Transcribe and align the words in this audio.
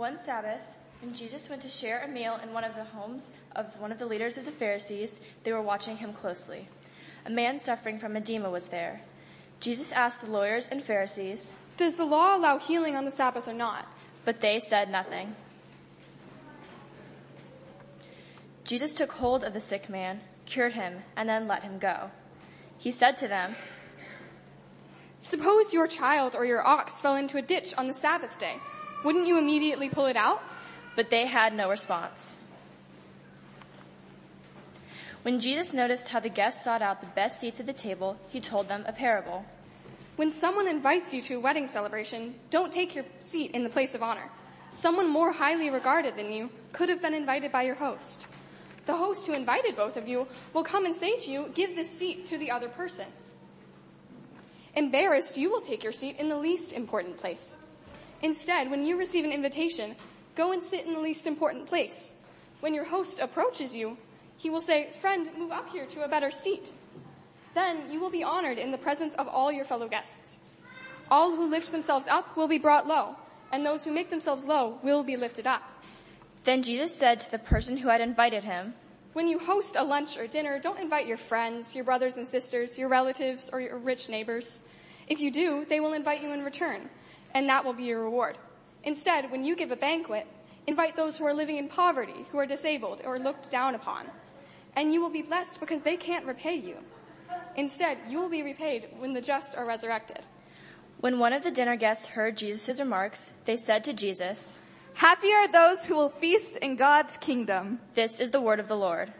One 0.00 0.18
Sabbath, 0.18 0.62
when 1.02 1.12
Jesus 1.12 1.50
went 1.50 1.60
to 1.60 1.68
share 1.68 2.02
a 2.02 2.08
meal 2.08 2.40
in 2.42 2.54
one 2.54 2.64
of 2.64 2.74
the 2.74 2.84
homes 2.84 3.30
of 3.54 3.78
one 3.78 3.92
of 3.92 3.98
the 3.98 4.06
leaders 4.06 4.38
of 4.38 4.46
the 4.46 4.50
Pharisees, 4.50 5.20
they 5.44 5.52
were 5.52 5.60
watching 5.60 5.98
him 5.98 6.14
closely. 6.14 6.68
A 7.26 7.30
man 7.30 7.58
suffering 7.58 7.98
from 7.98 8.16
edema 8.16 8.48
was 8.48 8.68
there. 8.68 9.02
Jesus 9.60 9.92
asked 9.92 10.22
the 10.22 10.30
lawyers 10.30 10.68
and 10.68 10.82
Pharisees, 10.82 11.52
Does 11.76 11.96
the 11.96 12.06
law 12.06 12.34
allow 12.34 12.58
healing 12.58 12.96
on 12.96 13.04
the 13.04 13.10
Sabbath 13.10 13.46
or 13.46 13.52
not? 13.52 13.92
But 14.24 14.40
they 14.40 14.58
said 14.58 14.90
nothing. 14.90 15.36
Jesus 18.64 18.94
took 18.94 19.12
hold 19.12 19.44
of 19.44 19.52
the 19.52 19.60
sick 19.60 19.90
man, 19.90 20.22
cured 20.46 20.72
him, 20.72 21.02
and 21.14 21.28
then 21.28 21.46
let 21.46 21.62
him 21.62 21.78
go. 21.78 22.10
He 22.78 22.90
said 22.90 23.18
to 23.18 23.28
them, 23.28 23.54
Suppose 25.18 25.74
your 25.74 25.86
child 25.86 26.34
or 26.34 26.46
your 26.46 26.66
ox 26.66 27.02
fell 27.02 27.16
into 27.16 27.36
a 27.36 27.42
ditch 27.42 27.74
on 27.76 27.86
the 27.86 27.92
Sabbath 27.92 28.38
day. 28.38 28.56
Wouldn't 29.04 29.26
you 29.26 29.38
immediately 29.38 29.88
pull 29.88 30.06
it 30.06 30.16
out? 30.16 30.42
But 30.96 31.10
they 31.10 31.26
had 31.26 31.54
no 31.54 31.70
response. 31.70 32.36
When 35.22 35.38
Jesus 35.38 35.74
noticed 35.74 36.08
how 36.08 36.20
the 36.20 36.28
guests 36.28 36.64
sought 36.64 36.80
out 36.80 37.00
the 37.00 37.06
best 37.06 37.40
seats 37.40 37.60
at 37.60 37.66
the 37.66 37.72
table, 37.72 38.18
he 38.28 38.40
told 38.40 38.68
them 38.68 38.84
a 38.86 38.92
parable. 38.92 39.44
When 40.16 40.30
someone 40.30 40.66
invites 40.66 41.12
you 41.12 41.20
to 41.22 41.34
a 41.34 41.40
wedding 41.40 41.66
celebration, 41.66 42.34
don't 42.50 42.72
take 42.72 42.94
your 42.94 43.04
seat 43.20 43.50
in 43.52 43.62
the 43.62 43.68
place 43.68 43.94
of 43.94 44.02
honor. 44.02 44.30
Someone 44.70 45.08
more 45.08 45.32
highly 45.32 45.70
regarded 45.70 46.16
than 46.16 46.32
you 46.32 46.50
could 46.72 46.88
have 46.88 47.02
been 47.02 47.14
invited 47.14 47.52
by 47.52 47.62
your 47.62 47.74
host. 47.74 48.26
The 48.86 48.96
host 48.96 49.26
who 49.26 49.34
invited 49.34 49.76
both 49.76 49.96
of 49.96 50.08
you 50.08 50.26
will 50.52 50.64
come 50.64 50.84
and 50.84 50.94
say 50.94 51.18
to 51.18 51.30
you, 51.30 51.50
give 51.54 51.76
this 51.76 51.90
seat 51.90 52.26
to 52.26 52.38
the 52.38 52.50
other 52.50 52.68
person. 52.68 53.06
Embarrassed, 54.74 55.36
you 55.36 55.50
will 55.50 55.60
take 55.60 55.82
your 55.82 55.92
seat 55.92 56.16
in 56.18 56.28
the 56.28 56.36
least 56.36 56.72
important 56.72 57.18
place. 57.18 57.56
Instead, 58.22 58.70
when 58.70 58.84
you 58.84 58.98
receive 58.98 59.24
an 59.24 59.32
invitation, 59.32 59.96
go 60.34 60.52
and 60.52 60.62
sit 60.62 60.86
in 60.86 60.92
the 60.92 61.00
least 61.00 61.26
important 61.26 61.66
place. 61.66 62.14
When 62.60 62.74
your 62.74 62.84
host 62.84 63.20
approaches 63.20 63.74
you, 63.74 63.96
he 64.36 64.50
will 64.50 64.60
say, 64.60 64.90
friend, 65.00 65.28
move 65.38 65.50
up 65.50 65.68
here 65.70 65.86
to 65.86 66.04
a 66.04 66.08
better 66.08 66.30
seat. 66.30 66.72
Then 67.54 67.90
you 67.90 68.00
will 68.00 68.10
be 68.10 68.22
honored 68.22 68.58
in 68.58 68.70
the 68.70 68.78
presence 68.78 69.14
of 69.16 69.28
all 69.28 69.50
your 69.50 69.64
fellow 69.64 69.88
guests. 69.88 70.40
All 71.10 71.34
who 71.34 71.50
lift 71.50 71.72
themselves 71.72 72.06
up 72.06 72.36
will 72.36 72.48
be 72.48 72.58
brought 72.58 72.86
low, 72.86 73.16
and 73.52 73.66
those 73.66 73.84
who 73.84 73.90
make 73.90 74.10
themselves 74.10 74.44
low 74.44 74.78
will 74.82 75.02
be 75.02 75.16
lifted 75.16 75.46
up. 75.46 75.62
Then 76.44 76.62
Jesus 76.62 76.94
said 76.94 77.20
to 77.20 77.30
the 77.30 77.38
person 77.38 77.78
who 77.78 77.88
had 77.88 78.00
invited 78.00 78.44
him, 78.44 78.74
When 79.12 79.28
you 79.28 79.38
host 79.38 79.76
a 79.76 79.84
lunch 79.84 80.16
or 80.16 80.26
dinner, 80.26 80.58
don't 80.58 80.78
invite 80.78 81.06
your 81.06 81.16
friends, 81.16 81.74
your 81.74 81.84
brothers 81.84 82.16
and 82.16 82.26
sisters, 82.26 82.78
your 82.78 82.88
relatives, 82.88 83.50
or 83.52 83.60
your 83.60 83.76
rich 83.76 84.08
neighbors. 84.08 84.60
If 85.08 85.20
you 85.20 85.30
do, 85.30 85.66
they 85.68 85.80
will 85.80 85.92
invite 85.92 86.22
you 86.22 86.32
in 86.32 86.44
return, 86.44 86.88
and 87.34 87.48
that 87.48 87.64
will 87.64 87.72
be 87.72 87.84
your 87.84 88.02
reward. 88.02 88.38
Instead, 88.84 89.30
when 89.30 89.44
you 89.44 89.56
give 89.56 89.70
a 89.70 89.76
banquet, 89.76 90.26
invite 90.66 90.96
those 90.96 91.18
who 91.18 91.24
are 91.24 91.34
living 91.34 91.56
in 91.56 91.68
poverty, 91.68 92.26
who 92.30 92.38
are 92.38 92.46
disabled, 92.46 93.02
or 93.04 93.18
looked 93.18 93.50
down 93.50 93.74
upon. 93.74 94.06
And 94.76 94.92
you 94.92 95.00
will 95.00 95.10
be 95.10 95.22
blessed 95.22 95.60
because 95.60 95.82
they 95.82 95.96
can't 95.96 96.26
repay 96.26 96.54
you. 96.54 96.76
Instead, 97.56 97.98
you 98.08 98.18
will 98.18 98.28
be 98.28 98.42
repaid 98.42 98.88
when 98.98 99.12
the 99.12 99.20
just 99.20 99.56
are 99.56 99.66
resurrected. 99.66 100.20
When 101.00 101.18
one 101.18 101.32
of 101.32 101.42
the 101.42 101.50
dinner 101.50 101.76
guests 101.76 102.06
heard 102.06 102.36
Jesus' 102.36 102.80
remarks, 102.80 103.32
they 103.44 103.56
said 103.56 103.84
to 103.84 103.92
Jesus, 103.92 104.60
Happy 104.94 105.32
are 105.32 105.48
those 105.48 105.84
who 105.84 105.96
will 105.96 106.10
feast 106.10 106.56
in 106.56 106.76
God's 106.76 107.16
kingdom. 107.16 107.80
This 107.94 108.20
is 108.20 108.30
the 108.30 108.40
word 108.40 108.60
of 108.60 108.68
the 108.68 108.76
Lord. 108.76 109.12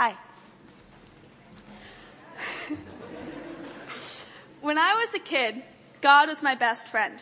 Hi. 0.00 0.14
when 4.60 4.78
I 4.78 4.94
was 4.94 5.12
a 5.12 5.18
kid, 5.18 5.60
God 6.00 6.28
was 6.28 6.40
my 6.40 6.54
best 6.54 6.86
friend. 6.86 7.20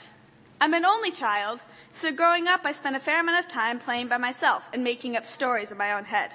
I'm 0.60 0.74
an 0.74 0.84
only 0.84 1.10
child, 1.10 1.62
so 1.94 2.12
growing 2.12 2.48
up 2.48 2.66
I 2.66 2.72
spent 2.72 2.94
a 2.94 3.00
fair 3.00 3.20
amount 3.20 3.42
of 3.42 3.50
time 3.50 3.78
playing 3.78 4.08
by 4.08 4.18
myself 4.18 4.68
and 4.74 4.84
making 4.84 5.16
up 5.16 5.24
stories 5.24 5.72
in 5.72 5.78
my 5.78 5.94
own 5.94 6.04
head. 6.04 6.32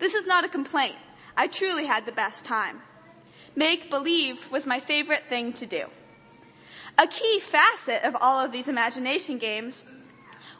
This 0.00 0.14
is 0.14 0.26
not 0.26 0.44
a 0.44 0.48
complaint. 0.48 0.96
I 1.36 1.46
truly 1.46 1.86
had 1.86 2.06
the 2.06 2.12
best 2.12 2.44
time. 2.44 2.82
Make 3.54 3.88
believe 3.88 4.50
was 4.50 4.66
my 4.66 4.80
favorite 4.80 5.26
thing 5.26 5.52
to 5.52 5.66
do. 5.66 5.84
A 6.98 7.06
key 7.06 7.38
facet 7.38 8.02
of 8.02 8.16
all 8.20 8.44
of 8.44 8.50
these 8.50 8.66
imagination 8.66 9.38
games 9.38 9.86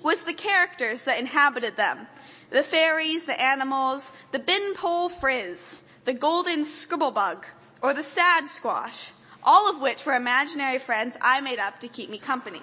was 0.00 0.24
the 0.24 0.32
characters 0.32 1.06
that 1.06 1.18
inhabited 1.18 1.76
them. 1.76 2.06
The 2.50 2.62
fairies, 2.62 3.24
the 3.24 3.40
animals, 3.40 4.10
the 4.32 4.38
bin 4.38 4.74
pole 4.74 5.08
frizz, 5.08 5.82
the 6.04 6.14
golden 6.14 6.60
scribblebug, 6.60 7.44
or 7.82 7.92
the 7.92 8.02
sad 8.02 8.46
squash, 8.46 9.10
all 9.42 9.68
of 9.68 9.80
which 9.80 10.06
were 10.06 10.14
imaginary 10.14 10.78
friends 10.78 11.16
I 11.20 11.40
made 11.40 11.58
up 11.58 11.80
to 11.80 11.88
keep 11.88 12.10
me 12.10 12.18
company. 12.18 12.62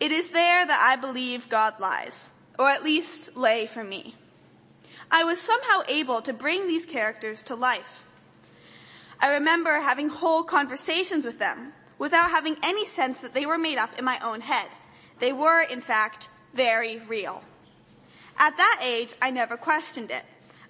It 0.00 0.10
is 0.10 0.30
there 0.30 0.66
that 0.66 0.80
I 0.80 0.96
believe 0.96 1.48
God 1.48 1.78
lies, 1.78 2.32
or 2.58 2.68
at 2.68 2.84
least 2.84 3.36
lay 3.36 3.66
for 3.66 3.84
me. 3.84 4.16
I 5.10 5.24
was 5.24 5.40
somehow 5.40 5.82
able 5.88 6.20
to 6.22 6.32
bring 6.32 6.66
these 6.66 6.84
characters 6.84 7.42
to 7.44 7.54
life. 7.54 8.04
I 9.20 9.34
remember 9.34 9.80
having 9.80 10.08
whole 10.08 10.42
conversations 10.42 11.24
with 11.24 11.38
them 11.38 11.72
without 11.98 12.30
having 12.30 12.56
any 12.62 12.84
sense 12.84 13.20
that 13.20 13.32
they 13.32 13.46
were 13.46 13.58
made 13.58 13.78
up 13.78 13.96
in 13.98 14.04
my 14.04 14.18
own 14.18 14.40
head. 14.40 14.68
They 15.20 15.32
were, 15.32 15.62
in 15.62 15.80
fact, 15.80 16.28
very 16.52 16.98
real. 16.98 17.42
At 18.38 18.56
that 18.56 18.80
age, 18.82 19.14
I 19.22 19.30
never 19.30 19.56
questioned 19.56 20.10
it. 20.10 20.24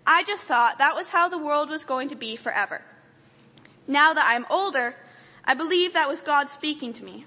I 0.06 0.22
just 0.22 0.44
thought 0.44 0.78
that 0.78 0.94
was 0.94 1.08
how 1.08 1.28
the 1.28 1.38
world 1.38 1.70
was 1.70 1.84
going 1.84 2.08
to 2.08 2.14
be 2.14 2.36
forever. 2.36 2.82
Now 3.86 4.12
that 4.12 4.26
I'm 4.28 4.46
older, 4.50 4.96
I 5.44 5.54
believe 5.54 5.92
that 5.92 6.08
was 6.08 6.22
God 6.22 6.48
speaking 6.48 6.92
to 6.94 7.04
me. 7.04 7.26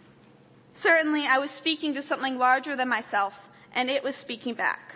Certainly, 0.74 1.26
I 1.26 1.40
was 1.40 1.50
speaking 1.50 1.96
to 1.96 2.04
something 2.04 2.38
larger 2.38 2.76
than 2.76 2.88
myself, 2.88 3.50
and 3.74 3.90
it 3.90 4.04
was 4.04 4.16
speaking 4.16 4.54
back. 4.54 4.96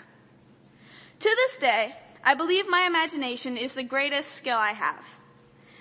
To 1.20 1.30
this 1.30 1.58
day, 1.58 1.96
I 2.24 2.36
believe 2.36 2.70
my 2.70 2.82
imagination 2.82 3.58
is 3.58 3.74
the 3.74 3.84
greatest 3.84 4.34
skill 4.34 4.58
I 4.58 4.72
have. 4.72 5.06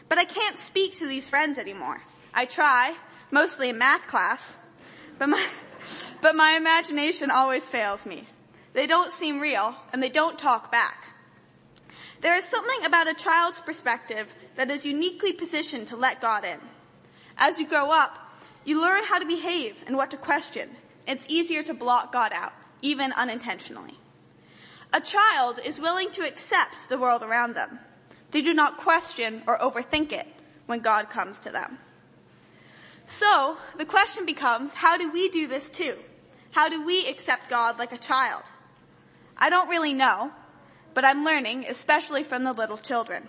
But 0.08 0.18
I 0.18 0.24
can't 0.24 0.56
speak 0.56 0.98
to 0.98 1.06
these 1.06 1.28
friends 1.28 1.58
anymore. 1.58 2.02
I 2.32 2.46
try, 2.46 2.96
mostly 3.30 3.68
in 3.68 3.78
math 3.78 4.06
class, 4.06 4.56
but 5.18 5.28
my, 5.28 5.46
but 6.22 6.34
my 6.34 6.52
imagination 6.52 7.30
always 7.30 7.64
fails 7.64 8.06
me. 8.06 8.26
They 8.72 8.86
don't 8.86 9.12
seem 9.12 9.40
real, 9.40 9.74
and 9.92 10.02
they 10.02 10.08
don't 10.08 10.38
talk 10.38 10.70
back. 10.70 11.04
There 12.20 12.36
is 12.36 12.44
something 12.44 12.84
about 12.84 13.08
a 13.08 13.14
child's 13.14 13.60
perspective 13.60 14.34
that 14.56 14.70
is 14.70 14.84
uniquely 14.84 15.32
positioned 15.32 15.88
to 15.88 15.96
let 15.96 16.20
God 16.20 16.44
in. 16.44 16.58
As 17.36 17.58
you 17.58 17.66
grow 17.66 17.90
up, 17.90 18.16
you 18.64 18.80
learn 18.80 19.04
how 19.04 19.18
to 19.18 19.26
behave 19.26 19.82
and 19.86 19.96
what 19.96 20.10
to 20.10 20.16
question. 20.16 20.68
It's 21.06 21.24
easier 21.28 21.62
to 21.62 21.74
block 21.74 22.12
God 22.12 22.32
out, 22.34 22.52
even 22.82 23.12
unintentionally. 23.12 23.96
A 24.92 25.00
child 25.00 25.58
is 25.64 25.80
willing 25.80 26.10
to 26.10 26.26
accept 26.26 26.88
the 26.88 26.98
world 26.98 27.22
around 27.22 27.54
them. 27.54 27.78
They 28.32 28.42
do 28.42 28.52
not 28.52 28.76
question 28.76 29.42
or 29.46 29.58
overthink 29.58 30.12
it 30.12 30.26
when 30.66 30.80
God 30.80 31.10
comes 31.10 31.38
to 31.40 31.50
them. 31.50 31.78
So, 33.06 33.56
the 33.76 33.84
question 33.84 34.26
becomes, 34.26 34.74
how 34.74 34.96
do 34.96 35.10
we 35.10 35.28
do 35.30 35.48
this 35.48 35.70
too? 35.70 35.96
How 36.52 36.68
do 36.68 36.84
we 36.84 37.08
accept 37.08 37.48
God 37.48 37.78
like 37.78 37.92
a 37.92 37.98
child? 37.98 38.50
I 39.40 39.48
don't 39.48 39.68
really 39.68 39.94
know, 39.94 40.30
but 40.92 41.04
I'm 41.04 41.24
learning, 41.24 41.64
especially 41.68 42.22
from 42.22 42.44
the 42.44 42.52
little 42.52 42.76
children. 42.76 43.28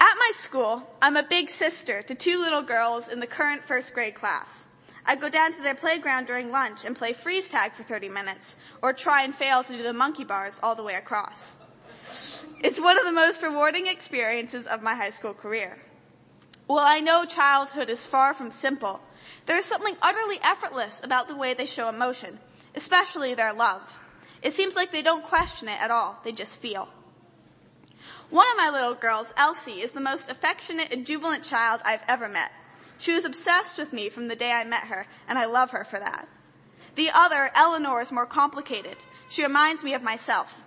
At 0.00 0.14
my 0.18 0.30
school, 0.34 0.88
I'm 1.02 1.16
a 1.16 1.22
big 1.22 1.50
sister 1.50 2.02
to 2.02 2.14
two 2.14 2.40
little 2.40 2.62
girls 2.62 3.08
in 3.08 3.20
the 3.20 3.26
current 3.26 3.64
first 3.64 3.92
grade 3.92 4.14
class. 4.14 4.66
I 5.04 5.14
go 5.14 5.28
down 5.28 5.52
to 5.52 5.62
their 5.62 5.74
playground 5.74 6.26
during 6.26 6.50
lunch 6.50 6.84
and 6.84 6.96
play 6.96 7.12
freeze 7.12 7.48
tag 7.48 7.72
for 7.72 7.82
30 7.82 8.08
minutes, 8.08 8.56
or 8.82 8.92
try 8.92 9.22
and 9.22 9.34
fail 9.34 9.62
to 9.62 9.76
do 9.76 9.82
the 9.82 9.92
monkey 9.92 10.24
bars 10.24 10.58
all 10.62 10.74
the 10.74 10.82
way 10.82 10.94
across. 10.94 11.58
It's 12.62 12.80
one 12.80 12.98
of 12.98 13.04
the 13.04 13.12
most 13.12 13.42
rewarding 13.42 13.86
experiences 13.86 14.66
of 14.66 14.82
my 14.82 14.94
high 14.94 15.10
school 15.10 15.34
career. 15.34 15.78
While 16.66 16.84
I 16.84 17.00
know 17.00 17.24
childhood 17.24 17.90
is 17.90 18.06
far 18.06 18.34
from 18.34 18.50
simple, 18.50 19.00
there 19.44 19.58
is 19.58 19.66
something 19.66 19.96
utterly 20.02 20.38
effortless 20.42 21.00
about 21.04 21.28
the 21.28 21.36
way 21.36 21.54
they 21.54 21.66
show 21.66 21.88
emotion, 21.88 22.40
especially 22.74 23.34
their 23.34 23.52
love. 23.52 24.00
It 24.46 24.52
seems 24.52 24.76
like 24.76 24.92
they 24.92 25.02
don't 25.02 25.24
question 25.24 25.66
it 25.66 25.82
at 25.82 25.90
all, 25.90 26.20
they 26.22 26.30
just 26.30 26.58
feel. 26.58 26.88
One 28.30 28.46
of 28.48 28.56
my 28.56 28.70
little 28.70 28.94
girls, 28.94 29.34
Elsie, 29.36 29.82
is 29.82 29.90
the 29.90 29.98
most 30.00 30.28
affectionate 30.28 30.92
and 30.92 31.04
jubilant 31.04 31.42
child 31.42 31.80
I've 31.84 32.04
ever 32.06 32.28
met. 32.28 32.52
She 32.96 33.12
was 33.12 33.24
obsessed 33.24 33.76
with 33.76 33.92
me 33.92 34.08
from 34.08 34.28
the 34.28 34.36
day 34.36 34.52
I 34.52 34.62
met 34.62 34.84
her, 34.84 35.08
and 35.26 35.36
I 35.36 35.46
love 35.46 35.72
her 35.72 35.82
for 35.82 35.98
that. 35.98 36.28
The 36.94 37.10
other, 37.12 37.50
Eleanor, 37.56 38.00
is 38.00 38.12
more 38.12 38.24
complicated. 38.24 38.98
She 39.28 39.42
reminds 39.42 39.82
me 39.82 39.94
of 39.94 40.02
myself. 40.04 40.62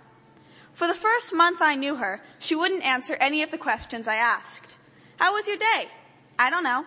For 0.74 0.86
the 0.86 0.92
first 0.92 1.32
month 1.32 1.62
I 1.62 1.74
knew 1.74 1.96
her, 1.96 2.20
she 2.38 2.54
wouldn't 2.54 2.84
answer 2.84 3.14
any 3.14 3.42
of 3.42 3.50
the 3.50 3.56
questions 3.56 4.06
I 4.06 4.16
asked. 4.16 4.76
How 5.16 5.32
was 5.32 5.48
your 5.48 5.56
day? 5.56 5.88
I 6.38 6.50
don't 6.50 6.64
know. 6.64 6.84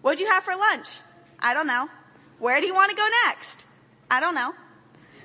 What'd 0.00 0.20
you 0.20 0.30
have 0.30 0.44
for 0.44 0.56
lunch? 0.56 0.88
I 1.38 1.52
don't 1.52 1.66
know. 1.66 1.90
Where 2.38 2.58
do 2.58 2.66
you 2.66 2.74
want 2.74 2.88
to 2.88 2.96
go 2.96 3.06
next? 3.26 3.66
I 4.10 4.20
don't 4.20 4.34
know. 4.34 4.54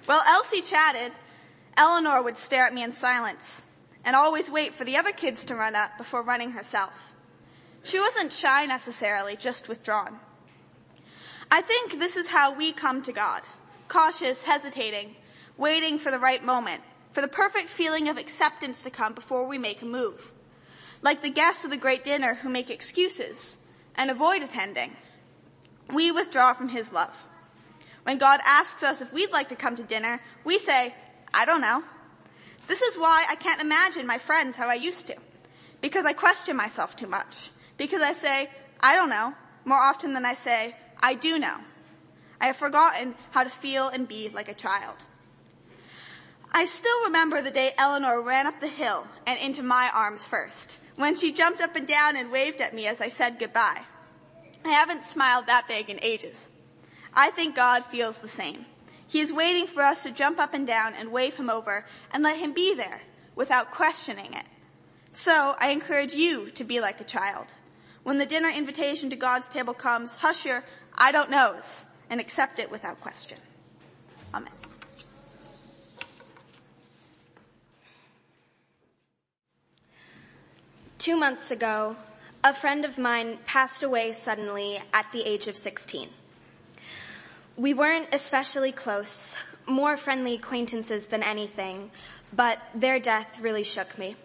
While 0.06 0.21
Elsie 0.27 0.62
chatted, 0.62 1.13
Eleanor 1.77 2.24
would 2.24 2.38
stare 2.38 2.65
at 2.65 2.74
me 2.74 2.83
in 2.83 2.94
silence. 2.94 3.62
and 4.03 4.15
always 4.15 4.50
wait 4.50 4.74
for 4.74 4.83
the 4.83 4.98
other 4.98 5.12
kids 5.12 5.45
to 5.45 5.56
run 5.56 5.75
up 5.75 5.98
before 5.98 6.24
running 6.24 6.51
herself. 6.51 7.13
She 7.83 8.00
wasn't 8.00 8.33
shy 8.33 8.65
necessarily, 8.65 9.36
just 9.36 9.68
withdrawn. 9.68 10.19
I 11.51 11.62
think 11.62 12.00
this 12.00 12.15
is 12.15 12.27
how 12.27 12.56
we 12.56 12.71
come 12.71 13.01
to 13.03 13.12
God. 13.12 13.44
Cautious, 13.88 14.44
hesitating, 14.44 15.15
waiting 15.57 16.00
for 16.00 16.12
the 16.12 16.19
right 16.19 16.44
moment, 16.44 16.81
for 17.12 17.21
the 17.21 17.27
perfect 17.27 17.69
feeling 17.69 18.07
of 18.07 18.18
acceptance 18.18 18.81
to 18.81 18.89
come 18.89 19.13
before 19.13 19.48
we 19.48 19.57
make 19.57 19.81
a 19.81 19.86
move. 19.86 20.31
Like 21.01 21.21
the 21.21 21.30
guests 21.30 21.65
of 21.65 21.71
the 21.71 21.77
great 21.77 22.03
dinner 22.03 22.36
who 22.36 22.50
make 22.50 22.69
excuses 22.69 23.57
and 23.95 24.09
avoid 24.09 24.44
attending. 24.44 24.95
We 25.94 26.12
withdraw 26.12 26.53
from 26.53 26.69
His 26.69 26.92
love. 26.92 27.25
When 28.03 28.18
God 28.18 28.39
asks 28.45 28.83
us 28.83 29.01
if 29.01 29.13
we'd 29.13 29.31
like 29.31 29.50
to 29.50 29.56
come 29.56 29.75
to 29.75 29.83
dinner, 29.83 30.21
we 30.44 30.57
say, 30.57 30.94
I 31.33 31.45
don't 31.45 31.62
know. 31.62 31.83
This 32.68 32.81
is 32.81 32.98
why 32.98 33.25
I 33.30 33.36
can't 33.36 33.62
imagine 33.62 34.07
my 34.07 34.18
friends 34.18 34.56
how 34.56 34.68
I 34.68 34.75
used 34.75 35.07
to. 35.07 35.15
Because 35.81 36.06
I 36.06 36.13
question 36.13 36.56
myself 36.56 36.95
too 36.95 37.07
much. 37.07 37.51
Because 37.77 38.01
I 38.01 38.13
say, 38.13 38.50
I 38.80 38.95
don't 38.95 39.09
know, 39.09 39.33
more 39.65 39.77
often 39.80 40.13
than 40.13 40.25
I 40.25 40.33
say, 40.33 40.75
I 41.01 41.15
do 41.15 41.39
know. 41.39 41.57
I 42.39 42.48
have 42.48 42.56
forgotten 42.56 43.15
how 43.31 43.44
to 43.44 43.50
feel 43.50 43.88
and 43.88 44.07
be 44.07 44.30
like 44.30 44.50
a 44.50 44.53
child. 44.53 44.95
I 46.51 46.65
still 46.65 47.06
remember 47.06 47.42
the 47.42 47.51
day 47.51 47.71
Eleanor 47.77 48.21
ran 48.21 48.48
up 48.48 48.59
the 48.59 48.68
hill 48.68 49.07
and 49.25 49.39
into 49.39 49.63
my 49.63 49.89
arms 49.94 50.25
first, 50.25 50.80
when 50.95 51.15
she 51.15 51.31
jumped 51.31 51.62
up 51.62 51.75
and 51.75 51.88
down 51.88 52.18
and 52.18 52.31
waved 52.31 52.59
at 52.59 52.74
me 52.74 52.88
as 52.88 53.00
I 53.00 53.09
said 53.09 53.39
goodbye. 53.39 53.81
I 54.65 54.69
haven't 54.69 55.07
smiled 55.07 55.48
that 55.48 55.68
big 55.68 55.89
in 55.89 56.00
ages. 56.01 56.50
I 57.13 57.31
think 57.31 57.56
God 57.56 57.86
feels 57.86 58.18
the 58.18 58.28
same. 58.28 58.66
He 59.08 59.19
is 59.19 59.34
waiting 59.34 59.68
for 59.68 59.84
us 59.84 60.04
to 60.04 60.12
jump 60.12 60.40
up 60.40 60.54
and 60.54 60.66
down 60.66 60.94
and 60.94 61.12
wave 61.12 61.36
him 61.36 61.50
over 61.50 61.86
and 62.12 62.24
let 62.24 62.38
him 62.38 62.54
be 62.54 62.74
there 62.74 63.02
without 63.36 63.72
questioning 63.72 64.34
it. 64.34 64.46
So 65.12 65.56
I 65.60 65.69
encourage 65.69 66.13
you 66.13 66.50
to 66.52 66.63
be 66.63 66.80
like 66.80 67.02
a 67.02 67.06
child. 67.06 67.54
When 68.04 68.18
the 68.18 68.25
dinner 68.25 68.50
invitation 68.50 69.10
to 69.10 69.16
God's 69.16 69.50
table 69.50 69.74
comes, 69.74 70.16
hush 70.16 70.46
your 70.46 70.63
I 70.96 71.12
don't 71.12 71.30
knows 71.30 71.86
and 72.10 72.22
accept 72.22 72.60
it 72.60 72.72
without 72.72 73.02
question. 73.02 73.38
Amen. 74.34 74.52
Two 80.98 81.18
months 81.18 81.52
ago, 81.52 81.98
a 82.44 82.54
friend 82.54 82.86
of 82.86 82.98
mine 82.98 83.40
passed 83.46 83.84
away 83.84 84.13
suddenly 84.13 84.80
at 84.94 85.12
the 85.12 85.24
age 85.24 85.48
of 85.48 85.58
16. 85.58 86.10
We 87.62 87.75
weren't 87.75 88.08
especially 88.12 88.72
close, 88.72 89.36
more 89.68 89.96
friendly 89.96 90.34
acquaintances 90.34 91.06
than 91.06 91.22
anything, 91.22 91.92
but 92.34 92.60
their 92.74 93.00
death 93.00 93.40
really 93.40 93.62
shook 93.62 94.00
me. 94.00 94.16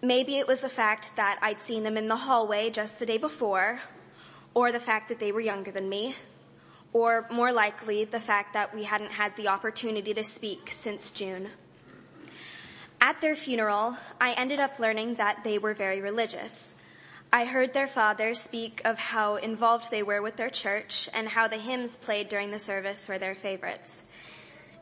Maybe 0.00 0.38
it 0.38 0.46
was 0.46 0.62
the 0.62 0.70
fact 0.70 1.10
that 1.16 1.38
I'd 1.42 1.60
seen 1.60 1.82
them 1.82 1.98
in 1.98 2.08
the 2.08 2.16
hallway 2.16 2.70
just 2.70 2.98
the 2.98 3.04
day 3.04 3.18
before, 3.18 3.80
or 4.54 4.72
the 4.72 4.80
fact 4.80 5.10
that 5.10 5.18
they 5.18 5.30
were 5.30 5.42
younger 5.42 5.70
than 5.70 5.90
me, 5.90 6.16
or 6.94 7.26
more 7.30 7.52
likely 7.52 8.04
the 8.06 8.18
fact 8.18 8.54
that 8.54 8.74
we 8.74 8.84
hadn't 8.84 9.12
had 9.12 9.36
the 9.36 9.48
opportunity 9.48 10.14
to 10.14 10.24
speak 10.24 10.70
since 10.72 11.10
June. 11.10 11.50
At 12.98 13.20
their 13.20 13.36
funeral, 13.36 13.98
I 14.18 14.32
ended 14.32 14.58
up 14.58 14.78
learning 14.78 15.16
that 15.16 15.44
they 15.44 15.58
were 15.58 15.74
very 15.74 16.00
religious. 16.00 16.76
I 17.32 17.44
heard 17.44 17.72
their 17.72 17.88
father 17.88 18.34
speak 18.34 18.80
of 18.84 18.98
how 18.98 19.36
involved 19.36 19.90
they 19.90 20.02
were 20.02 20.22
with 20.22 20.36
their 20.36 20.50
church 20.50 21.08
and 21.12 21.28
how 21.28 21.48
the 21.48 21.58
hymns 21.58 21.96
played 21.96 22.28
during 22.28 22.50
the 22.50 22.58
service 22.58 23.08
were 23.08 23.18
their 23.18 23.34
favorites. 23.34 24.04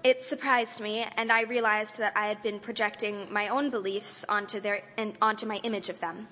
It 0.05 0.23
surprised 0.23 0.81
me 0.81 1.07
and 1.17 1.33
I 1.33 1.43
realized 1.43 1.99
that 1.99 2.17
I 2.17 2.27
had 2.27 2.43
been 2.43 2.61
projecting 2.61 3.33
my 3.33 3.49
own 3.49 3.71
beliefs 3.71 4.25
onto 4.29 4.61
their, 4.61 4.83
onto 5.23 5.47
my 5.47 5.57
image 5.63 5.89
of 5.89 6.01
them. 6.01 6.29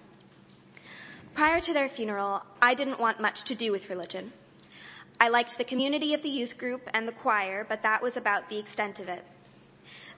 Prior 1.34 1.62
to 1.62 1.72
their 1.72 1.88
funeral, 1.88 2.42
I 2.60 2.74
didn't 2.74 3.00
want 3.00 3.18
much 3.18 3.44
to 3.44 3.54
do 3.54 3.72
with 3.72 3.88
religion. 3.88 4.32
I 5.18 5.30
liked 5.30 5.56
the 5.56 5.64
community 5.64 6.12
of 6.12 6.22
the 6.22 6.28
youth 6.28 6.58
group 6.58 6.90
and 6.92 7.08
the 7.08 7.12
choir, 7.12 7.64
but 7.66 7.82
that 7.82 8.02
was 8.02 8.18
about 8.18 8.50
the 8.50 8.58
extent 8.58 9.00
of 9.00 9.08
it. 9.08 9.24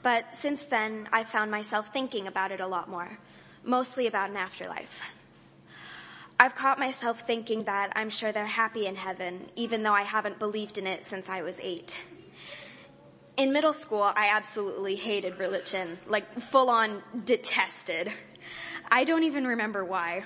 But 0.02 0.34
since 0.34 0.64
then, 0.64 1.08
I 1.12 1.22
found 1.22 1.50
myself 1.52 1.92
thinking 1.92 2.26
about 2.26 2.50
it 2.50 2.60
a 2.60 2.66
lot 2.66 2.88
more, 2.88 3.18
mostly 3.62 4.08
about 4.08 4.30
an 4.30 4.36
afterlife. 4.36 5.02
I've 6.38 6.56
caught 6.56 6.80
myself 6.80 7.20
thinking 7.26 7.64
that 7.64 7.92
I'm 7.94 8.10
sure 8.10 8.32
they're 8.32 8.46
happy 8.46 8.86
in 8.86 8.96
heaven, 8.96 9.50
even 9.54 9.84
though 9.84 9.92
I 9.92 10.02
haven't 10.02 10.40
believed 10.40 10.78
in 10.78 10.86
it 10.86 11.04
since 11.04 11.28
I 11.28 11.42
was 11.42 11.60
eight. 11.60 11.96
In 13.36 13.52
middle 13.52 13.72
school, 13.72 14.02
I 14.02 14.30
absolutely 14.32 14.96
hated 14.96 15.38
religion, 15.38 15.98
like 16.06 16.40
full 16.40 16.70
on 16.70 17.02
detested. 17.24 18.10
I 18.90 19.04
don't 19.04 19.24
even 19.24 19.46
remember 19.46 19.84
why. 19.84 20.24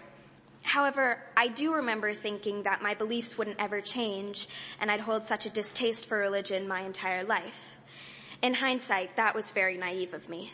However, 0.62 1.22
I 1.36 1.48
do 1.48 1.74
remember 1.74 2.14
thinking 2.14 2.62
that 2.62 2.82
my 2.82 2.94
beliefs 2.94 3.36
wouldn't 3.36 3.60
ever 3.60 3.80
change 3.80 4.48
and 4.80 4.90
I'd 4.90 5.00
hold 5.00 5.24
such 5.24 5.46
a 5.46 5.50
distaste 5.50 6.06
for 6.06 6.18
religion 6.18 6.68
my 6.68 6.80
entire 6.80 7.24
life. 7.24 7.76
In 8.42 8.54
hindsight, 8.54 9.16
that 9.16 9.34
was 9.34 9.50
very 9.50 9.76
naive 9.76 10.14
of 10.14 10.28
me. 10.28 10.52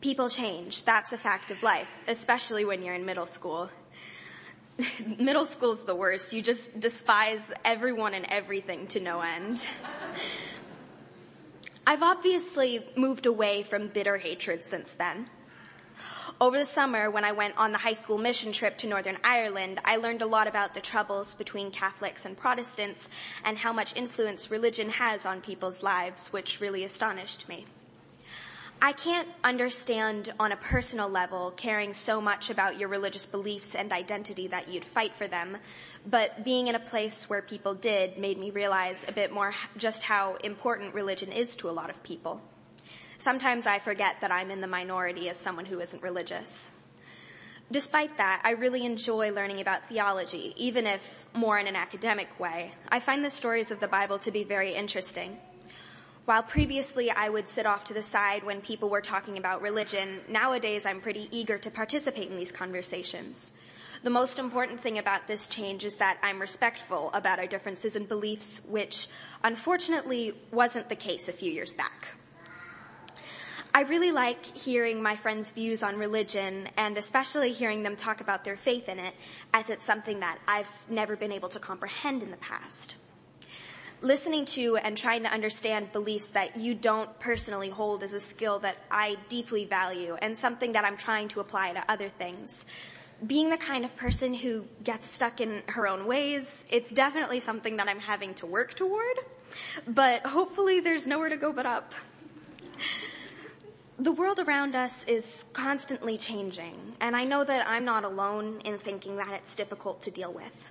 People 0.00 0.28
change. 0.28 0.84
That's 0.84 1.12
a 1.12 1.18
fact 1.18 1.50
of 1.50 1.62
life, 1.62 1.88
especially 2.08 2.64
when 2.64 2.82
you're 2.82 2.94
in 2.94 3.06
middle 3.06 3.26
school. 3.26 3.70
middle 5.18 5.46
school's 5.46 5.84
the 5.84 5.94
worst. 5.94 6.32
You 6.32 6.42
just 6.42 6.80
despise 6.80 7.50
everyone 7.64 8.14
and 8.14 8.26
everything 8.28 8.86
to 8.88 9.00
no 9.00 9.20
end. 9.20 9.66
I've 11.86 12.02
obviously 12.02 12.84
moved 12.96 13.26
away 13.26 13.62
from 13.62 13.88
bitter 13.88 14.16
hatred 14.16 14.64
since 14.64 14.92
then. 14.92 15.28
Over 16.40 16.58
the 16.58 16.64
summer, 16.64 17.10
when 17.10 17.24
I 17.24 17.32
went 17.32 17.56
on 17.56 17.72
the 17.72 17.78
high 17.78 17.92
school 17.92 18.18
mission 18.18 18.52
trip 18.52 18.78
to 18.78 18.88
Northern 18.88 19.18
Ireland, 19.22 19.80
I 19.84 19.96
learned 19.96 20.22
a 20.22 20.26
lot 20.26 20.48
about 20.48 20.74
the 20.74 20.80
troubles 20.80 21.34
between 21.34 21.70
Catholics 21.70 22.24
and 22.24 22.36
Protestants 22.36 23.08
and 23.44 23.58
how 23.58 23.72
much 23.72 23.94
influence 23.94 24.50
religion 24.50 24.90
has 24.90 25.26
on 25.26 25.42
people's 25.42 25.82
lives, 25.82 26.32
which 26.32 26.60
really 26.60 26.82
astonished 26.82 27.48
me. 27.48 27.66
I 28.84 28.92
can't 28.92 29.28
understand 29.42 30.34
on 30.38 30.52
a 30.52 30.58
personal 30.58 31.08
level 31.08 31.52
caring 31.52 31.94
so 31.94 32.20
much 32.20 32.50
about 32.50 32.78
your 32.78 32.90
religious 32.90 33.24
beliefs 33.24 33.74
and 33.74 33.90
identity 33.90 34.48
that 34.48 34.68
you'd 34.68 34.84
fight 34.84 35.14
for 35.14 35.26
them, 35.26 35.56
but 36.04 36.44
being 36.44 36.66
in 36.66 36.74
a 36.74 36.78
place 36.78 37.26
where 37.26 37.40
people 37.40 37.72
did 37.72 38.18
made 38.18 38.38
me 38.38 38.50
realize 38.50 39.06
a 39.08 39.12
bit 39.12 39.32
more 39.32 39.54
just 39.78 40.02
how 40.02 40.34
important 40.44 40.92
religion 40.92 41.32
is 41.32 41.56
to 41.56 41.70
a 41.70 41.72
lot 41.72 41.88
of 41.88 42.02
people. 42.02 42.42
Sometimes 43.16 43.66
I 43.66 43.78
forget 43.78 44.20
that 44.20 44.30
I'm 44.30 44.50
in 44.50 44.60
the 44.60 44.66
minority 44.66 45.30
as 45.30 45.38
someone 45.38 45.64
who 45.64 45.80
isn't 45.80 46.02
religious. 46.02 46.70
Despite 47.70 48.18
that, 48.18 48.42
I 48.44 48.50
really 48.50 48.84
enjoy 48.84 49.32
learning 49.32 49.62
about 49.62 49.88
theology, 49.88 50.52
even 50.58 50.86
if 50.86 51.26
more 51.32 51.58
in 51.58 51.68
an 51.68 51.76
academic 51.76 52.38
way. 52.38 52.72
I 52.90 53.00
find 53.00 53.24
the 53.24 53.30
stories 53.30 53.70
of 53.70 53.80
the 53.80 53.88
Bible 53.88 54.18
to 54.18 54.30
be 54.30 54.44
very 54.44 54.74
interesting. 54.74 55.38
While 56.24 56.42
previously 56.42 57.10
I 57.10 57.28
would 57.28 57.48
sit 57.48 57.66
off 57.66 57.84
to 57.84 57.94
the 57.94 58.02
side 58.02 58.44
when 58.44 58.62
people 58.62 58.88
were 58.88 59.02
talking 59.02 59.36
about 59.36 59.60
religion, 59.60 60.20
nowadays 60.26 60.86
I'm 60.86 61.02
pretty 61.02 61.28
eager 61.30 61.58
to 61.58 61.70
participate 61.70 62.30
in 62.30 62.38
these 62.38 62.50
conversations. 62.50 63.52
The 64.02 64.08
most 64.08 64.38
important 64.38 64.80
thing 64.80 64.96
about 64.96 65.26
this 65.26 65.48
change 65.48 65.84
is 65.84 65.96
that 65.96 66.18
I'm 66.22 66.40
respectful 66.40 67.10
about 67.12 67.40
our 67.40 67.46
differences 67.46 67.94
in 67.94 68.06
beliefs, 68.06 68.62
which 68.64 69.08
unfortunately 69.42 70.32
wasn't 70.50 70.88
the 70.88 70.96
case 70.96 71.28
a 71.28 71.32
few 71.32 71.52
years 71.52 71.74
back. 71.74 72.08
I 73.74 73.82
really 73.82 74.12
like 74.12 74.46
hearing 74.46 75.02
my 75.02 75.16
friends' 75.16 75.50
views 75.50 75.82
on 75.82 75.98
religion 75.98 76.70
and 76.78 76.96
especially 76.96 77.52
hearing 77.52 77.82
them 77.82 77.96
talk 77.96 78.22
about 78.22 78.44
their 78.44 78.56
faith 78.56 78.88
in 78.88 78.98
it 78.98 79.14
as 79.52 79.68
it's 79.68 79.84
something 79.84 80.20
that 80.20 80.38
I've 80.48 80.70
never 80.88 81.16
been 81.16 81.32
able 81.32 81.50
to 81.50 81.58
comprehend 81.58 82.22
in 82.22 82.30
the 82.30 82.38
past 82.38 82.94
listening 84.04 84.44
to 84.44 84.76
and 84.76 84.98
trying 84.98 85.22
to 85.22 85.32
understand 85.32 85.90
beliefs 85.92 86.26
that 86.26 86.56
you 86.56 86.74
don't 86.74 87.18
personally 87.18 87.70
hold 87.70 88.02
is 88.02 88.12
a 88.12 88.20
skill 88.20 88.58
that 88.58 88.76
I 88.90 89.16
deeply 89.30 89.64
value 89.64 90.16
and 90.20 90.36
something 90.36 90.72
that 90.72 90.84
I'm 90.84 90.98
trying 90.98 91.28
to 91.28 91.40
apply 91.40 91.72
to 91.72 91.90
other 91.90 92.10
things. 92.10 92.66
Being 93.26 93.48
the 93.48 93.56
kind 93.56 93.82
of 93.84 93.96
person 93.96 94.34
who 94.34 94.66
gets 94.82 95.10
stuck 95.10 95.40
in 95.40 95.62
her 95.68 95.88
own 95.88 96.06
ways, 96.06 96.64
it's 96.70 96.90
definitely 96.90 97.40
something 97.40 97.78
that 97.78 97.88
I'm 97.88 98.00
having 98.00 98.34
to 98.34 98.46
work 98.46 98.74
toward, 98.74 99.16
but 99.88 100.26
hopefully 100.26 100.80
there's 100.80 101.06
nowhere 101.06 101.30
to 101.30 101.38
go 101.38 101.50
but 101.52 101.64
up. 101.64 101.94
The 103.98 104.12
world 104.12 104.38
around 104.38 104.76
us 104.76 105.04
is 105.06 105.44
constantly 105.52 106.18
changing, 106.18 106.76
and 107.00 107.16
I 107.16 107.24
know 107.24 107.44
that 107.44 107.66
I'm 107.66 107.84
not 107.84 108.04
alone 108.04 108.60
in 108.64 108.76
thinking 108.76 109.16
that 109.16 109.32
it's 109.32 109.56
difficult 109.56 110.02
to 110.02 110.10
deal 110.10 110.32
with. 110.32 110.68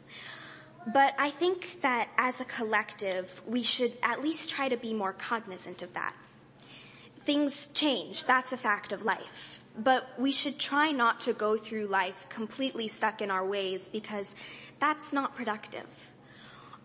But 0.91 1.15
I 1.17 1.29
think 1.29 1.81
that 1.81 2.09
as 2.17 2.41
a 2.41 2.45
collective, 2.45 3.41
we 3.47 3.63
should 3.63 3.93
at 4.03 4.21
least 4.21 4.49
try 4.49 4.67
to 4.67 4.75
be 4.75 4.93
more 4.93 5.13
cognizant 5.13 5.81
of 5.81 5.93
that. 5.93 6.13
Things 7.21 7.67
change. 7.73 8.25
That's 8.25 8.51
a 8.51 8.57
fact 8.57 8.91
of 8.91 9.05
life. 9.05 9.61
But 9.77 10.09
we 10.19 10.31
should 10.31 10.59
try 10.59 10.91
not 10.91 11.21
to 11.21 11.33
go 11.33 11.55
through 11.57 11.87
life 11.87 12.27
completely 12.29 12.87
stuck 12.89 13.21
in 13.21 13.31
our 13.31 13.45
ways 13.45 13.89
because 13.89 14.35
that's 14.79 15.13
not 15.13 15.35
productive. 15.35 15.87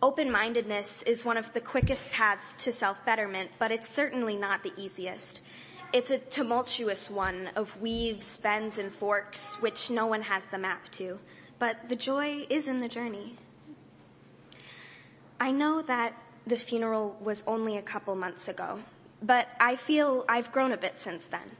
Open-mindedness 0.00 1.02
is 1.02 1.24
one 1.24 1.36
of 1.36 1.52
the 1.52 1.60
quickest 1.60 2.08
paths 2.12 2.54
to 2.58 2.70
self-betterment, 2.70 3.50
but 3.58 3.72
it's 3.72 3.88
certainly 3.88 4.36
not 4.36 4.62
the 4.62 4.72
easiest. 4.76 5.40
it's 5.92 6.10
a 6.10 6.18
tumultuous 6.18 7.08
one 7.08 7.48
of 7.56 7.80
weaves, 7.80 8.36
bends, 8.36 8.78
and 8.78 8.92
forks, 8.92 9.54
which 9.54 9.90
no 9.90 10.06
one 10.06 10.22
has 10.22 10.46
the 10.46 10.58
map 10.58 10.90
to. 10.92 11.18
But 11.58 11.88
the 11.88 11.96
joy 11.96 12.46
is 12.50 12.68
in 12.68 12.80
the 12.80 12.88
journey. 12.88 13.36
I 15.40 15.52
know 15.52 15.82
that 15.82 16.14
the 16.46 16.56
funeral 16.56 17.16
was 17.20 17.44
only 17.46 17.76
a 17.76 17.82
couple 17.82 18.14
months 18.16 18.48
ago, 18.48 18.80
but 19.22 19.48
I 19.60 19.76
feel 19.76 20.24
I've 20.28 20.50
grown 20.50 20.72
a 20.72 20.76
bit 20.76 20.98
since 20.98 21.26
then. 21.26 21.50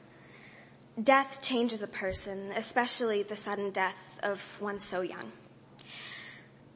Death 1.01 1.41
changes 1.41 1.83
a 1.83 1.87
person, 1.87 2.51
especially 2.57 3.23
the 3.23 3.37
sudden 3.37 3.71
death 3.71 4.19
of 4.23 4.41
one 4.61 4.81
so 4.81 5.01
young. 5.03 5.31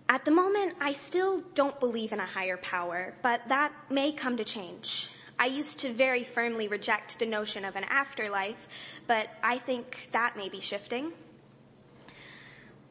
At 0.08 0.24
the 0.24 0.30
moment, 0.30 0.74
I 0.80 0.92
still 0.92 1.42
don't 1.54 1.80
believe 1.80 2.12
in 2.12 2.20
a 2.20 2.26
higher 2.26 2.56
power, 2.58 3.14
but 3.22 3.48
that 3.48 3.72
may 3.90 4.12
come 4.12 4.36
to 4.36 4.44
change. 4.44 5.08
I 5.38 5.46
used 5.46 5.80
to 5.80 5.92
very 5.92 6.22
firmly 6.22 6.68
reject 6.68 7.18
the 7.18 7.26
notion 7.26 7.64
of 7.64 7.74
an 7.74 7.84
afterlife, 7.84 8.68
but 9.08 9.28
I 9.42 9.58
think 9.58 10.08
that 10.12 10.36
may 10.36 10.48
be 10.48 10.60
shifting. 10.60 11.12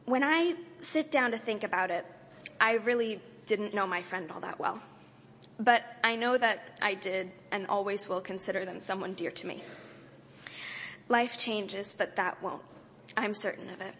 When 0.04 0.22
I 0.22 0.56
sit 0.80 1.10
down 1.10 1.30
to 1.30 1.38
think 1.38 1.64
about 1.64 1.90
it, 1.90 2.04
I 2.60 2.72
really 2.72 3.22
didn't 3.46 3.74
know 3.74 3.86
my 3.86 4.02
friend 4.02 4.30
all 4.30 4.40
that 4.40 4.58
well. 4.58 4.80
But 5.58 5.84
I 6.02 6.16
know 6.16 6.36
that 6.38 6.78
I 6.80 6.94
did 6.94 7.30
and 7.50 7.66
always 7.66 8.08
will 8.08 8.20
consider 8.20 8.64
them 8.64 8.80
someone 8.80 9.14
dear 9.14 9.30
to 9.30 9.46
me. 9.46 9.62
Life 11.08 11.38
changes, 11.38 11.94
but 11.96 12.16
that 12.16 12.42
won't. 12.42 12.62
I'm 13.16 13.34
certain 13.34 13.68
of 13.68 13.80
it. 13.80 13.94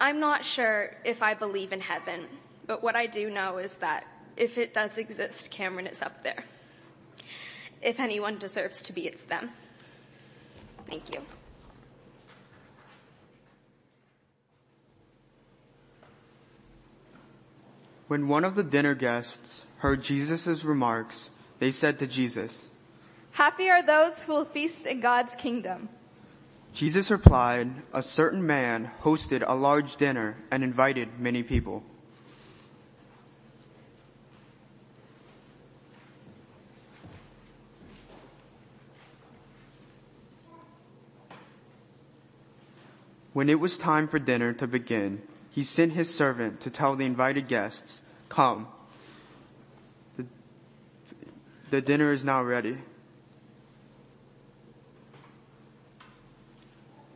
I'm 0.00 0.18
not 0.18 0.44
sure 0.44 0.96
if 1.04 1.22
I 1.22 1.34
believe 1.34 1.72
in 1.72 1.78
heaven, 1.78 2.26
but 2.66 2.82
what 2.82 2.96
I 2.96 3.06
do 3.06 3.30
know 3.30 3.58
is 3.58 3.74
that 3.74 4.04
if 4.36 4.58
it 4.58 4.74
does 4.74 4.98
exist, 4.98 5.50
Cameron 5.50 5.86
is 5.86 6.02
up 6.02 6.24
there. 6.24 6.44
If 7.80 8.00
anyone 8.00 8.38
deserves 8.38 8.82
to 8.82 8.92
be, 8.92 9.06
it's 9.06 9.22
them. 9.22 9.50
Thank 10.86 11.14
you. 11.14 11.22
When 18.12 18.28
one 18.28 18.44
of 18.44 18.56
the 18.56 18.62
dinner 18.62 18.94
guests 18.94 19.64
heard 19.78 20.02
Jesus' 20.02 20.64
remarks, 20.64 21.30
they 21.60 21.70
said 21.70 21.98
to 21.98 22.06
Jesus, 22.06 22.70
Happy 23.30 23.70
are 23.70 23.82
those 23.82 24.22
who 24.22 24.34
will 24.34 24.44
feast 24.44 24.84
in 24.84 25.00
God's 25.00 25.34
kingdom. 25.34 25.88
Jesus 26.74 27.10
replied, 27.10 27.70
A 27.94 28.02
certain 28.02 28.46
man 28.46 28.90
hosted 29.00 29.42
a 29.46 29.54
large 29.54 29.96
dinner 29.96 30.36
and 30.50 30.62
invited 30.62 31.18
many 31.18 31.42
people. 31.42 31.84
When 43.32 43.48
it 43.48 43.58
was 43.58 43.78
time 43.78 44.06
for 44.06 44.18
dinner 44.18 44.52
to 44.52 44.66
begin, 44.66 45.22
he 45.52 45.62
sent 45.62 45.92
his 45.92 46.12
servant 46.12 46.60
to 46.60 46.70
tell 46.70 46.96
the 46.96 47.04
invited 47.04 47.46
guests, 47.46 48.00
Come. 48.30 48.68
The, 50.16 50.24
the 51.68 51.82
dinner 51.82 52.10
is 52.10 52.24
now 52.24 52.42
ready. 52.42 52.78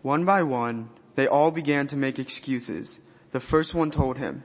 One 0.02 0.26
by 0.26 0.42
one, 0.42 0.90
they 1.14 1.26
all 1.26 1.50
began 1.50 1.86
to 1.88 1.96
make 1.96 2.18
excuses. 2.18 3.00
The 3.32 3.40
first 3.40 3.74
one 3.74 3.90
told 3.90 4.18
him, 4.18 4.44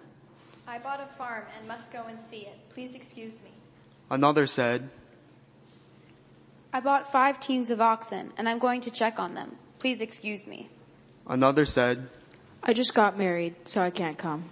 I 0.65 0.79
bought 0.79 1.01
a 1.01 1.17
farm 1.17 1.43
and 1.57 1.67
must 1.67 1.91
go 1.91 2.05
and 2.07 2.17
see 2.17 2.43
it. 2.43 2.57
Please 2.69 2.95
excuse 2.95 3.43
me. 3.43 3.51
Another 4.09 4.47
said, 4.47 4.89
I 6.71 6.79
bought 6.79 7.11
five 7.11 7.41
teams 7.41 7.69
of 7.69 7.81
oxen 7.81 8.31
and 8.37 8.47
I'm 8.47 8.57
going 8.57 8.79
to 8.81 8.91
check 8.91 9.19
on 9.19 9.33
them. 9.33 9.57
Please 9.79 9.99
excuse 9.99 10.47
me. 10.47 10.69
Another 11.27 11.65
said, 11.65 12.07
I 12.63 12.73
just 12.73 12.93
got 12.93 13.17
married, 13.17 13.67
so 13.67 13.81
I 13.81 13.89
can't 13.89 14.17
come. 14.17 14.45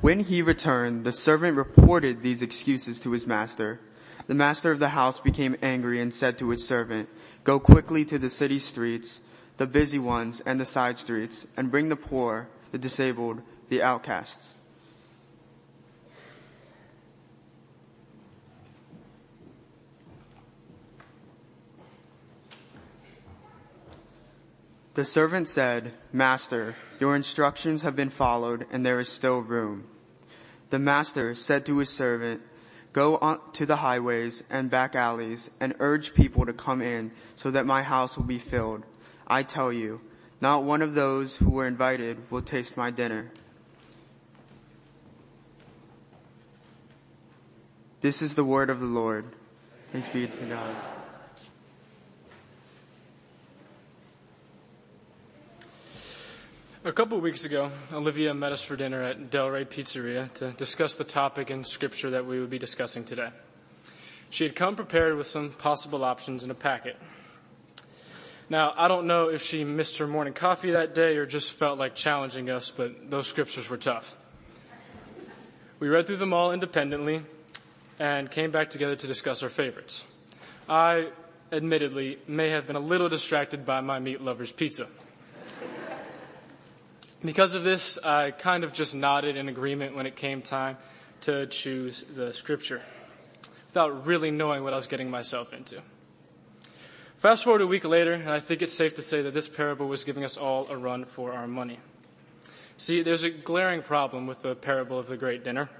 When 0.00 0.20
he 0.20 0.42
returned, 0.42 1.04
the 1.04 1.12
servant 1.12 1.56
reported 1.56 2.22
these 2.22 2.42
excuses 2.42 3.00
to 3.00 3.12
his 3.12 3.26
master. 3.26 3.80
The 4.26 4.34
master 4.34 4.70
of 4.70 4.78
the 4.78 4.90
house 4.90 5.20
became 5.20 5.56
angry 5.62 6.00
and 6.00 6.12
said 6.12 6.38
to 6.38 6.48
his 6.48 6.66
servant, 6.66 7.08
Go 7.42 7.60
quickly 7.60 8.04
to 8.06 8.18
the 8.18 8.30
city 8.30 8.58
streets, 8.58 9.20
the 9.58 9.66
busy 9.66 9.98
ones 9.98 10.40
and 10.40 10.58
the 10.58 10.64
side 10.64 10.98
streets, 10.98 11.46
and 11.56 11.70
bring 11.70 11.90
the 11.90 11.96
poor, 11.96 12.48
the 12.72 12.78
disabled, 12.78 13.42
the 13.68 13.82
outcasts. 13.82 14.54
The 24.94 25.04
servant 25.04 25.48
said, 25.48 25.92
Master, 26.12 26.76
your 27.00 27.16
instructions 27.16 27.82
have 27.82 27.96
been 27.96 28.10
followed 28.10 28.66
and 28.70 28.86
there 28.86 29.00
is 29.00 29.08
still 29.08 29.40
room. 29.40 29.88
The 30.70 30.78
master 30.78 31.34
said 31.34 31.66
to 31.66 31.78
his 31.78 31.90
servant, 31.90 32.42
Go 32.92 33.16
on 33.16 33.40
to 33.54 33.66
the 33.66 33.76
highways 33.76 34.44
and 34.48 34.70
back 34.70 34.94
alleys 34.94 35.50
and 35.58 35.74
urge 35.80 36.14
people 36.14 36.46
to 36.46 36.52
come 36.52 36.80
in 36.80 37.10
so 37.34 37.50
that 37.50 37.66
my 37.66 37.82
house 37.82 38.16
will 38.16 38.24
be 38.24 38.38
filled. 38.38 38.84
I 39.26 39.42
tell 39.42 39.72
you, 39.72 40.00
not 40.40 40.62
one 40.62 40.80
of 40.80 40.94
those 40.94 41.36
who 41.36 41.50
were 41.50 41.66
invited 41.66 42.30
will 42.30 42.42
taste 42.42 42.76
my 42.76 42.92
dinner. 42.92 43.32
This 48.00 48.22
is 48.22 48.36
the 48.36 48.44
word 48.44 48.70
of 48.70 48.78
the 48.78 48.86
Lord. 48.86 49.24
Thanks 49.90 50.08
be 50.08 50.28
to 50.28 50.44
God. 50.44 50.76
A 56.86 56.92
couple 56.92 57.18
weeks 57.18 57.46
ago, 57.46 57.72
Olivia 57.94 58.34
met 58.34 58.52
us 58.52 58.60
for 58.60 58.76
dinner 58.76 59.02
at 59.02 59.30
Delray 59.30 59.64
Pizzeria 59.64 60.30
to 60.34 60.50
discuss 60.52 60.96
the 60.96 61.04
topic 61.04 61.50
in 61.50 61.64
scripture 61.64 62.10
that 62.10 62.26
we 62.26 62.38
would 62.38 62.50
be 62.50 62.58
discussing 62.58 63.04
today. 63.04 63.30
She 64.28 64.44
had 64.44 64.54
come 64.54 64.76
prepared 64.76 65.16
with 65.16 65.26
some 65.26 65.52
possible 65.52 66.04
options 66.04 66.42
in 66.42 66.50
a 66.50 66.54
packet. 66.54 66.98
Now, 68.50 68.74
I 68.76 68.88
don't 68.88 69.06
know 69.06 69.30
if 69.30 69.42
she 69.42 69.64
missed 69.64 69.96
her 69.96 70.06
morning 70.06 70.34
coffee 70.34 70.72
that 70.72 70.94
day 70.94 71.16
or 71.16 71.24
just 71.24 71.52
felt 71.52 71.78
like 71.78 71.94
challenging 71.94 72.50
us, 72.50 72.70
but 72.70 73.10
those 73.10 73.28
scriptures 73.28 73.70
were 73.70 73.78
tough. 73.78 74.14
We 75.78 75.88
read 75.88 76.06
through 76.06 76.18
them 76.18 76.34
all 76.34 76.52
independently 76.52 77.22
and 77.98 78.30
came 78.30 78.50
back 78.50 78.68
together 78.68 78.94
to 78.94 79.06
discuss 79.06 79.42
our 79.42 79.48
favorites. 79.48 80.04
I, 80.68 81.12
admittedly, 81.50 82.18
may 82.28 82.50
have 82.50 82.66
been 82.66 82.76
a 82.76 82.80
little 82.80 83.08
distracted 83.08 83.64
by 83.64 83.80
my 83.80 84.00
meat 84.00 84.20
lover's 84.20 84.52
pizza. 84.52 84.86
Because 87.24 87.54
of 87.54 87.64
this, 87.64 87.96
I 88.04 88.32
kind 88.32 88.64
of 88.64 88.74
just 88.74 88.94
nodded 88.94 89.38
in 89.38 89.48
agreement 89.48 89.96
when 89.96 90.04
it 90.04 90.14
came 90.14 90.42
time 90.42 90.76
to 91.22 91.46
choose 91.46 92.04
the 92.14 92.34
scripture 92.34 92.82
without 93.68 94.06
really 94.06 94.30
knowing 94.30 94.62
what 94.62 94.74
I 94.74 94.76
was 94.76 94.86
getting 94.86 95.10
myself 95.10 95.54
into. 95.54 95.80
Fast 97.16 97.44
forward 97.44 97.62
a 97.62 97.66
week 97.66 97.86
later, 97.86 98.12
and 98.12 98.28
I 98.28 98.40
think 98.40 98.60
it's 98.60 98.74
safe 98.74 98.96
to 98.96 99.02
say 99.02 99.22
that 99.22 99.32
this 99.32 99.48
parable 99.48 99.88
was 99.88 100.04
giving 100.04 100.22
us 100.22 100.36
all 100.36 100.68
a 100.68 100.76
run 100.76 101.06
for 101.06 101.32
our 101.32 101.46
money. 101.46 101.78
See, 102.76 103.00
there's 103.00 103.22
a 103.22 103.30
glaring 103.30 103.80
problem 103.80 104.26
with 104.26 104.42
the 104.42 104.54
parable 104.54 104.98
of 104.98 105.06
the 105.06 105.16
great 105.16 105.42
dinner. 105.42 105.70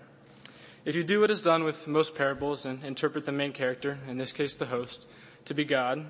If 0.86 0.96
you 0.96 1.04
do 1.04 1.20
what 1.20 1.30
is 1.30 1.42
done 1.42 1.62
with 1.62 1.86
most 1.86 2.14
parables 2.14 2.64
and 2.64 2.82
interpret 2.82 3.26
the 3.26 3.32
main 3.32 3.52
character, 3.52 3.98
in 4.08 4.16
this 4.16 4.32
case 4.32 4.54
the 4.54 4.66
host, 4.66 5.04
to 5.44 5.52
be 5.52 5.66
God, 5.66 6.06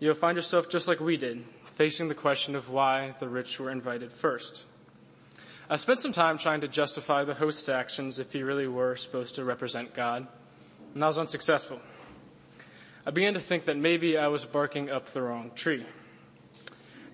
you'll 0.00 0.14
find 0.16 0.34
yourself 0.34 0.68
just 0.68 0.88
like 0.88 0.98
we 0.98 1.16
did, 1.16 1.44
facing 1.76 2.08
the 2.08 2.14
question 2.14 2.56
of 2.56 2.70
why 2.70 3.14
the 3.20 3.28
rich 3.28 3.60
were 3.60 3.70
invited 3.70 4.10
first. 4.10 4.64
I 5.68 5.76
spent 5.76 5.98
some 5.98 6.12
time 6.12 6.38
trying 6.38 6.62
to 6.62 6.68
justify 6.68 7.24
the 7.24 7.34
host's 7.34 7.68
actions 7.68 8.18
if 8.18 8.32
he 8.32 8.42
really 8.42 8.66
were 8.66 8.96
supposed 8.96 9.34
to 9.34 9.44
represent 9.44 9.94
God, 9.94 10.26
and 10.94 11.04
I 11.04 11.06
was 11.06 11.18
unsuccessful. 11.18 11.80
I 13.04 13.10
began 13.10 13.34
to 13.34 13.40
think 13.40 13.66
that 13.66 13.76
maybe 13.76 14.16
I 14.16 14.28
was 14.28 14.44
barking 14.44 14.90
up 14.90 15.06
the 15.06 15.20
wrong 15.20 15.50
tree. 15.54 15.84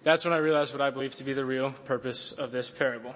That's 0.04 0.24
when 0.24 0.32
I 0.32 0.38
realized 0.38 0.72
what 0.72 0.80
I 0.80 0.90
believe 0.90 1.16
to 1.16 1.24
be 1.24 1.32
the 1.32 1.44
real 1.44 1.72
purpose 1.84 2.30
of 2.32 2.52
this 2.52 2.70
parable. 2.70 3.14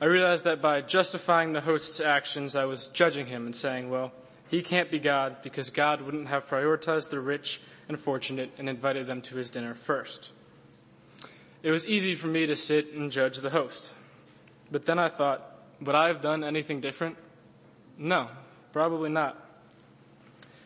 I 0.00 0.06
realized 0.06 0.44
that 0.44 0.60
by 0.60 0.80
justifying 0.80 1.52
the 1.52 1.60
host's 1.60 2.00
actions, 2.00 2.56
I 2.56 2.64
was 2.64 2.88
judging 2.88 3.26
him 3.26 3.46
and 3.46 3.54
saying, 3.54 3.90
well, 3.90 4.12
he 4.50 4.62
can't 4.62 4.90
be 4.90 4.98
God 4.98 5.42
because 5.42 5.70
God 5.70 6.02
wouldn't 6.02 6.26
have 6.26 6.48
prioritized 6.48 7.10
the 7.10 7.20
rich 7.20 7.60
and 7.88 7.98
fortunate 7.98 8.50
and 8.58 8.68
invited 8.68 9.06
them 9.06 9.22
to 9.22 9.36
his 9.36 9.48
dinner 9.48 9.74
first. 9.74 10.32
It 11.62 11.70
was 11.70 11.86
easy 11.86 12.16
for 12.16 12.26
me 12.26 12.46
to 12.46 12.56
sit 12.56 12.92
and 12.92 13.12
judge 13.12 13.38
the 13.38 13.50
host. 13.50 13.94
But 14.68 14.86
then 14.86 14.98
I 14.98 15.08
thought, 15.08 15.40
would 15.80 15.94
I 15.94 16.08
have 16.08 16.20
done 16.20 16.42
anything 16.42 16.80
different? 16.80 17.16
No, 17.96 18.28
probably 18.72 19.08
not. 19.08 19.36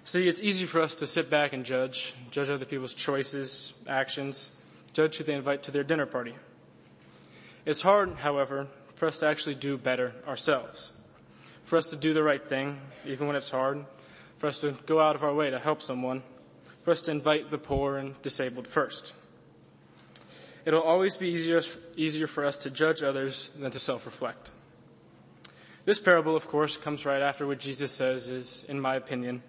See, 0.05 0.29
it's 0.29 0.43
easy 0.43 0.65
for 0.65 0.81
us 0.81 0.95
to 0.97 1.07
sit 1.07 1.29
back 1.29 1.53
and 1.53 1.63
judge, 1.65 2.15
judge 2.31 2.49
other 2.49 2.65
people's 2.65 2.95
choices, 2.95 3.75
actions, 3.87 4.51
judge 4.95 5.17
who 5.17 5.25
they 5.25 5.35
invite 5.35 5.63
to 5.65 5.71
their 5.71 5.85
dinner 5.85 6.07
party. 6.07 6.35
It's 7.67 7.83
hard, 7.83 8.15
however, 8.15 8.67
for 8.95 9.09
us 9.09 9.19
to 9.19 9.29
actually 9.29 9.57
do 9.57 9.77
better 9.77 10.15
ourselves. 10.27 10.93
For 11.65 11.77
us 11.77 11.91
to 11.91 11.97
do 11.97 12.13
the 12.13 12.23
right 12.23 12.47
thing, 12.47 12.81
even 13.07 13.27
when 13.27 13.37
it's 13.37 13.51
hard, 13.51 13.85
for 14.39 14.47
us 14.47 14.61
to 14.61 14.73
go 14.87 15.01
out 15.01 15.17
of 15.17 15.25
our 15.25 15.35
way 15.35 15.51
to 15.51 15.59
help 15.59 15.83
someone, 15.83 16.23
for 16.83 16.91
us 16.91 17.03
to 17.03 17.11
invite 17.11 17.51
the 17.51 17.59
poor 17.59 17.97
and 17.97 18.21
disabled 18.23 18.69
first. 18.69 19.15
It'll 20.67 20.83
always 20.83 21.17
be 21.17 21.29
easier, 21.29 21.63
easier 21.97 22.27
for 22.27 22.45
us 22.45 22.59
to 22.59 22.71
judge 22.71 23.03
others 23.03 23.51
than 23.59 23.71
to 23.71 23.79
self-reflect. 23.79 24.51
This 25.85 25.99
parable, 25.99 26.37
of 26.37 26.49
course, 26.49 26.77
comes 26.77 27.05
right 27.05 27.21
after 27.23 27.47
what 27.47 27.61
Jesus 27.61 27.93
says 27.93 28.29
is, 28.29 28.65
in 28.69 28.81
my 28.81 28.95
opinion, 28.95 29.43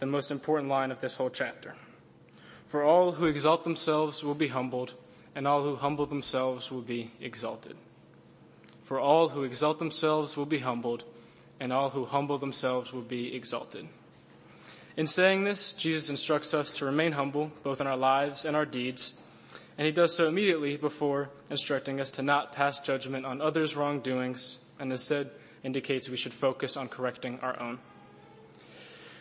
the 0.00 0.06
most 0.06 0.30
important 0.30 0.68
line 0.70 0.90
of 0.90 1.00
this 1.00 1.16
whole 1.16 1.30
chapter. 1.30 1.74
For 2.66 2.82
all 2.82 3.12
who 3.12 3.24
exalt 3.26 3.64
themselves 3.64 4.22
will 4.22 4.34
be 4.34 4.48
humbled, 4.48 4.94
and 5.34 5.46
all 5.46 5.62
who 5.62 5.76
humble 5.76 6.06
themselves 6.06 6.70
will 6.70 6.82
be 6.82 7.12
exalted. 7.20 7.76
For 8.84 9.00
all 9.00 9.30
who 9.30 9.42
exalt 9.42 9.78
themselves 9.78 10.36
will 10.36 10.46
be 10.46 10.58
humbled, 10.58 11.04
and 11.60 11.72
all 11.72 11.90
who 11.90 12.04
humble 12.04 12.38
themselves 12.38 12.92
will 12.92 13.02
be 13.02 13.34
exalted. 13.34 13.88
In 14.96 15.06
saying 15.06 15.44
this, 15.44 15.74
Jesus 15.74 16.10
instructs 16.10 16.54
us 16.54 16.70
to 16.72 16.84
remain 16.84 17.12
humble, 17.12 17.52
both 17.62 17.80
in 17.80 17.86
our 17.86 17.96
lives 17.96 18.44
and 18.44 18.56
our 18.56 18.66
deeds, 18.66 19.14
and 19.76 19.86
he 19.86 19.92
does 19.92 20.14
so 20.14 20.26
immediately 20.26 20.76
before 20.76 21.30
instructing 21.50 22.00
us 22.00 22.10
to 22.12 22.22
not 22.22 22.52
pass 22.52 22.80
judgment 22.80 23.24
on 23.24 23.40
others' 23.40 23.76
wrongdoings, 23.76 24.58
and 24.80 24.90
instead 24.90 25.30
indicates 25.62 26.08
we 26.08 26.16
should 26.16 26.34
focus 26.34 26.76
on 26.76 26.88
correcting 26.88 27.38
our 27.40 27.60
own. 27.60 27.78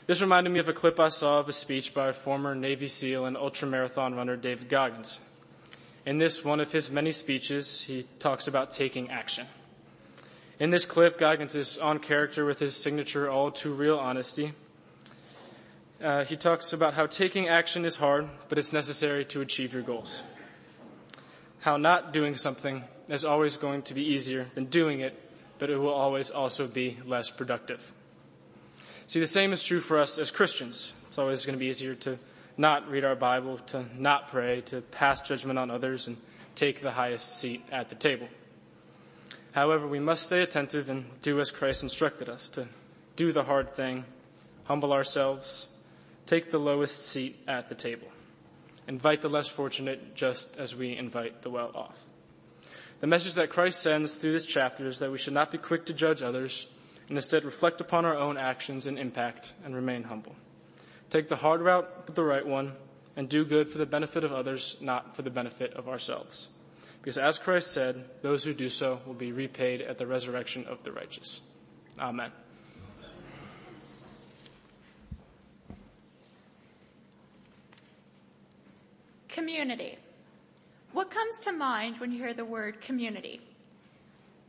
This 0.08 0.22
reminded 0.22 0.52
me 0.52 0.60
of 0.60 0.70
a 0.70 0.74
clip 0.74 1.00
I 1.00 1.10
saw 1.10 1.40
of 1.40 1.50
a 1.50 1.54
speech 1.54 1.94
by 1.94 2.12
former 2.12 2.56
Navy 2.56 2.88
SEAL 2.88 3.26
and 3.26 3.36
ultramarathon 3.36 4.16
runner 4.16 4.38
David 4.38 4.70
Goggins. 4.70 5.20
In 6.06 6.18
this 6.18 6.46
one 6.46 6.62
of 6.62 6.72
his 6.72 6.90
many 6.90 7.12
speeches, 7.12 7.84
he 7.84 8.08
talks 8.18 8.48
about 8.48 8.72
taking 8.72 9.12
action. 9.12 9.46
In 10.60 10.72
this 10.72 10.88
clip, 10.88 11.20
Goggins 11.20 11.54
is 11.54 11.78
on 11.78 12.00
character 12.00 12.44
with 12.44 12.58
his 12.58 12.76
signature 12.76 13.30
all 13.30 13.52
too 13.52 13.74
real 13.74 14.00
honesty. 14.00 14.54
Uh, 16.02 16.26
he 16.26 16.36
talks 16.36 16.74
about 16.74 16.96
how 16.96 17.06
taking 17.06 17.48
action 17.48 17.86
is 17.86 17.96
hard, 17.96 18.28
but 18.50 18.58
it's 18.58 18.74
necessary 18.74 19.24
to 19.26 19.42
achieve 19.42 19.74
your 19.74 19.84
goals. 19.84 20.24
How 21.60 21.78
not 21.78 22.12
doing 22.12 22.36
something 22.36 22.84
is 23.08 23.24
always 23.24 23.58
going 23.58 23.84
to 23.84 23.94
be 23.94 24.02
easier 24.02 24.48
than 24.56 24.66
doing 24.66 25.02
it, 25.02 25.14
but 25.60 25.70
it 25.70 25.78
will 25.78 25.94
always 25.94 26.32
also 26.32 26.66
be 26.66 26.98
less 27.06 27.30
productive. 27.30 27.94
See, 29.06 29.20
the 29.20 29.28
same 29.28 29.54
is 29.54 29.64
true 29.64 29.80
for 29.80 30.00
us 30.00 30.18
as 30.18 30.32
Christians. 30.32 30.94
It's 31.08 31.20
always 31.20 31.46
going 31.46 31.56
to 31.56 31.60
be 31.60 31.68
easier 31.68 31.94
to 31.96 32.18
not 32.58 32.90
read 32.90 33.06
our 33.06 33.16
Bible, 33.16 33.60
to 33.68 33.86
not 33.96 34.30
pray, 34.30 34.62
to 34.62 34.82
pass 34.82 35.22
judgment 35.22 35.60
on 35.60 35.70
others, 35.70 36.08
and 36.08 36.18
take 36.56 36.82
the 36.82 36.92
highest 36.92 37.40
seat 37.40 37.64
at 37.72 37.90
the 37.90 37.96
table. 37.96 38.28
However, 39.52 39.88
we 39.88 40.00
must 40.00 40.24
stay 40.24 40.42
attentive 40.42 40.90
and 40.90 41.06
do 41.22 41.40
as 41.40 41.52
Christ 41.52 41.84
instructed 41.84 42.30
us 42.30 42.50
to 42.50 42.68
do 43.16 43.32
the 43.32 43.44
hard 43.44 43.74
thing, 43.74 44.06
humble 44.66 44.94
ourselves, 44.94 45.68
take 46.26 46.52
the 46.52 46.60
lowest 46.60 47.08
seat 47.08 47.38
at 47.48 47.70
the 47.70 47.76
table, 47.76 48.08
invite 48.88 49.22
the 49.22 49.30
less 49.30 49.48
fortunate 49.48 50.16
just 50.16 50.56
as 50.58 50.76
we 50.76 50.96
invite 50.96 51.42
the 51.42 51.50
well 51.50 51.72
off. 51.74 51.98
The 53.00 53.08
message 53.08 53.36
that 53.36 53.50
Christ 53.50 53.82
sends 53.82 54.16
through 54.16 54.34
this 54.34 54.46
chapter 54.46 54.88
is 54.88 55.00
that 55.00 55.12
we 55.12 55.18
should 55.18 55.34
not 55.34 55.52
be 55.52 55.58
quick 55.58 55.86
to 55.86 55.94
judge 55.94 56.22
others 56.22 56.68
and 57.10 57.18
instead 57.18 57.46
reflect 57.46 57.80
upon 57.80 58.06
our 58.06 58.18
own 58.18 58.38
actions 58.38 58.86
and 58.86 58.98
impact 59.00 59.54
and 59.64 59.76
remain 59.76 60.04
humble. 60.04 60.36
Take 61.10 61.30
the 61.30 61.38
hard 61.38 61.62
route, 61.62 62.06
but 62.06 62.16
the 62.16 62.24
right 62.24 62.46
one, 62.46 62.74
and 63.16 63.30
do 63.30 63.46
good 63.46 63.70
for 63.70 63.78
the 63.78 63.86
benefit 63.86 64.24
of 64.24 64.34
others, 64.34 64.78
not 64.82 65.16
for 65.16 65.22
the 65.22 65.30
benefit 65.30 65.74
of 65.74 65.88
ourselves. 65.88 66.50
Because 67.08 67.20
as 67.20 67.40
Christ 67.40 67.72
said, 67.72 68.04
those 68.22 68.44
who 68.44 68.54
do 68.54 68.68
so 68.68 69.00
will 69.06 69.14
be 69.14 69.32
repaid 69.32 69.82
at 69.82 69.98
the 69.98 70.06
resurrection 70.06 70.66
of 70.66 70.84
the 70.84 70.92
righteous. 70.92 71.40
Amen. 71.98 72.34
Community. 79.30 79.98
What 80.92 81.10
comes 81.10 81.40
to 81.40 81.54
mind 81.54 82.02
when 82.02 82.12
you 82.12 82.18
hear 82.18 82.34
the 82.34 82.44
word 82.44 82.82
community? 82.82 83.40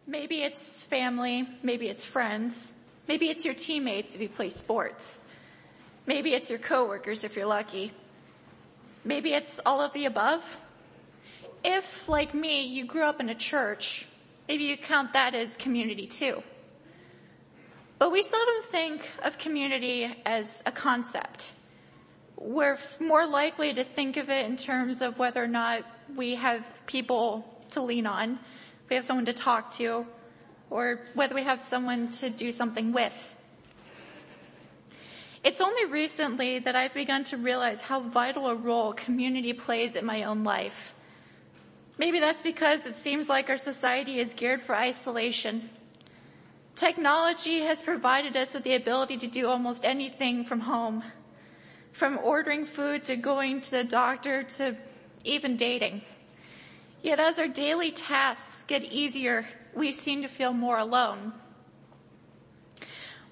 Maybe 0.09 0.43
it's 0.43 0.83
family, 0.83 1.49
maybe 1.63 1.87
it's 1.87 2.07
friends, 2.07 2.75
maybe 3.07 3.31
it's 3.31 3.45
your 3.45 3.55
teammates 3.55 4.17
if 4.17 4.21
you 4.21 4.29
play 4.29 4.51
sports. 4.51 5.21
Maybe 6.07 6.35
it's 6.35 6.51
your 6.51 6.59
coworkers 6.59 7.23
if 7.23 7.37
you're 7.37 7.47
lucky. 7.47 7.93
Maybe 9.05 9.33
it's 9.33 9.61
all 9.65 9.81
of 9.81 9.93
the 9.93 10.07
above. 10.07 10.43
If, 11.65 12.09
like 12.09 12.35
me, 12.35 12.67
you 12.67 12.85
grew 12.85 13.03
up 13.03 13.21
in 13.21 13.29
a 13.29 13.35
church, 13.35 14.07
maybe 14.47 14.65
you 14.65 14.77
count 14.77 15.13
that 15.13 15.35
as 15.35 15.57
community 15.57 16.07
too. 16.07 16.43
But 17.99 18.13
we 18.13 18.23
seldom 18.23 18.63
think 18.63 19.09
of 19.25 19.39
community 19.39 20.11
as 20.25 20.63
a 20.67 20.71
concept. 20.71 21.53
We're 22.37 22.79
more 23.01 23.27
likely 23.27 23.75
to 23.75 23.83
think 23.83 24.17
of 24.17 24.31
it 24.31 24.47
in 24.47 24.57
terms 24.57 25.03
of 25.03 25.19
whether 25.19 25.43
or 25.43 25.49
not 25.49 25.85
we 26.15 26.37
have 26.37 26.87
people 26.87 27.45
to 27.73 27.83
lean 27.83 28.07
on, 28.07 28.39
we 28.89 28.97
have 28.97 29.05
someone 29.05 29.27
to 29.27 29.33
talk 29.33 29.73
to, 29.73 30.07
or 30.71 31.01
whether 31.15 31.35
we 31.35 31.43
have 31.43 31.61
someone 31.61 32.11
to 32.11 32.31
do 32.31 32.53
something 32.53 32.93
with. 32.93 33.37
It's 35.43 35.61
only 35.61 35.85
recently 35.87 36.59
that 36.61 36.77
I've 36.77 36.95
begun 36.95 37.25
to 37.25 37.37
realize 37.37 37.83
how 37.83 38.01
vital 38.01 38.47
a 38.49 38.55
role 38.55 38.93
community 38.93 39.53
plays 39.53 39.97
in 39.97 40.05
my 40.05 40.23
own 40.23 40.45
life. 40.45 40.95
Maybe 41.99 42.21
that's 42.21 42.43
because 42.43 42.87
it 42.87 42.95
seems 42.95 43.29
like 43.29 43.51
our 43.51 43.59
society 43.59 44.21
is 44.21 44.33
geared 44.33 44.63
for 44.63 44.75
isolation. 44.75 45.69
Technology 46.77 47.61
has 47.63 47.83
provided 47.83 48.37
us 48.37 48.55
with 48.55 48.63
the 48.63 48.77
ability 48.77 49.17
to 49.19 49.27
do 49.27 49.49
almost 49.49 49.85
anything 49.85 50.45
from 50.45 50.61
home. 50.61 51.03
From 51.93 52.21
ordering 52.23 52.67
food 52.67 53.05
to 53.07 53.17
going 53.17 53.61
to 53.63 53.71
the 53.73 53.85
doctor 53.85 54.45
to 54.45 54.77
even 55.25 55.57
dating. 55.57 56.03
Yet 57.03 57.19
as 57.19 57.37
our 57.39 57.49
daily 57.49 57.91
tasks 57.91 58.63
get 58.63 58.85
easier, 58.85 59.47
we 59.75 59.91
seem 59.91 60.23
to 60.23 60.29
feel 60.29 60.53
more 60.53 60.79
alone. 60.79 61.33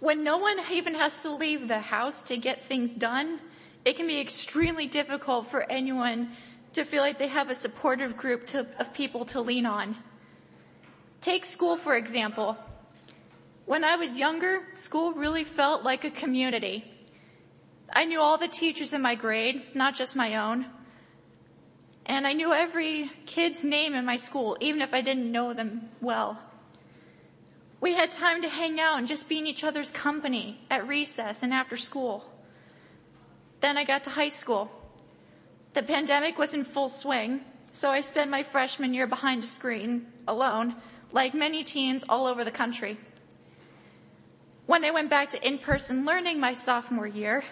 When 0.01 0.25
no 0.25 0.39
one 0.39 0.59
even 0.73 0.97
has 0.97 1.23
to 1.23 1.31
leave 1.31 1.69
the 1.69 1.79
house 1.79 2.25
to 2.25 2.37
get 2.37 2.63
things 2.63 2.95
done, 2.95 3.41
it 3.85 3.97
can 3.97 4.09
be 4.09 4.21
extremely 4.21 4.89
difficult 4.89 5.47
for 5.47 5.63
anyone 5.71 6.33
to 6.77 6.85
feel 6.85 7.03
like 7.03 7.19
they 7.19 7.29
have 7.29 7.51
a 7.51 7.55
supportive 7.55 8.17
group 8.17 8.47
to, 8.47 8.67
of 8.79 8.95
people 8.95 9.25
to 9.27 9.41
lean 9.41 9.67
on. 9.67 9.97
Take 11.21 11.45
school, 11.45 11.77
for 11.77 11.97
example. 11.97 12.57
When 13.65 13.83
I 13.83 13.97
was 13.97 14.19
younger, 14.19 14.63
school 14.73 15.13
really 15.13 15.43
felt 15.43 15.83
like 15.83 16.05
a 16.05 16.11
community. 16.11 16.85
I 17.93 18.05
knew 18.05 18.21
all 18.21 18.39
the 18.39 18.49
teachers 18.49 18.93
in 18.93 19.03
my 19.03 19.15
grade, 19.15 19.63
not 19.75 19.97
just 19.97 20.17
my 20.17 20.37
own. 20.37 20.67
And 22.05 22.27
I 22.27 22.33
knew 22.35 22.53
every 22.53 23.11
kid's 23.25 23.65
name 23.65 23.95
in 23.95 24.05
my 24.05 24.17
school, 24.17 24.57
even 24.61 24.81
if 24.81 24.95
I 24.95 25.01
didn't 25.01 25.33
know 25.33 25.53
them 25.53 25.89
well. 26.01 26.41
We 27.81 27.95
had 27.95 28.13
time 28.13 28.43
to 28.43 28.49
hang 28.49 28.79
out 28.81 28.99
and 28.99 29.09
just 29.09 29.29
be 29.29 29.39
in 29.39 29.47
each 29.47 29.65
other's 29.65 29.91
company 29.91 30.61
at 30.71 30.87
recess 30.87 31.43
and 31.43 31.53
after 31.53 31.77
school. 31.77 32.25
Then 33.61 33.77
I 33.77 33.85
got 33.85 34.05
to 34.05 34.11
high 34.11 34.29
school. 34.29 34.71
The 35.77 35.83
pandemic 35.83 36.39
was 36.39 36.55
in 36.55 36.65
full 36.65 36.89
swing, 36.89 37.43
so 37.71 37.91
I 37.91 38.01
spent 38.01 38.31
my 38.31 38.43
freshman 38.43 38.95
year 38.95 39.07
behind 39.07 39.45
a 39.45 39.47
screen, 39.47 40.07
alone, 40.27 40.75
like 41.13 41.35
many 41.35 41.65
teens 41.65 42.03
all 42.09 42.27
over 42.27 42.45
the 42.45 42.51
country. 42.51 42.97
When 44.65 44.87
I 44.87 44.91
went 44.91 45.11
back 45.11 45.29
to 45.33 45.47
in-person 45.47 46.07
learning 46.07 46.41
my 46.41 46.55
sophomore 46.55 47.07
year, 47.07 47.45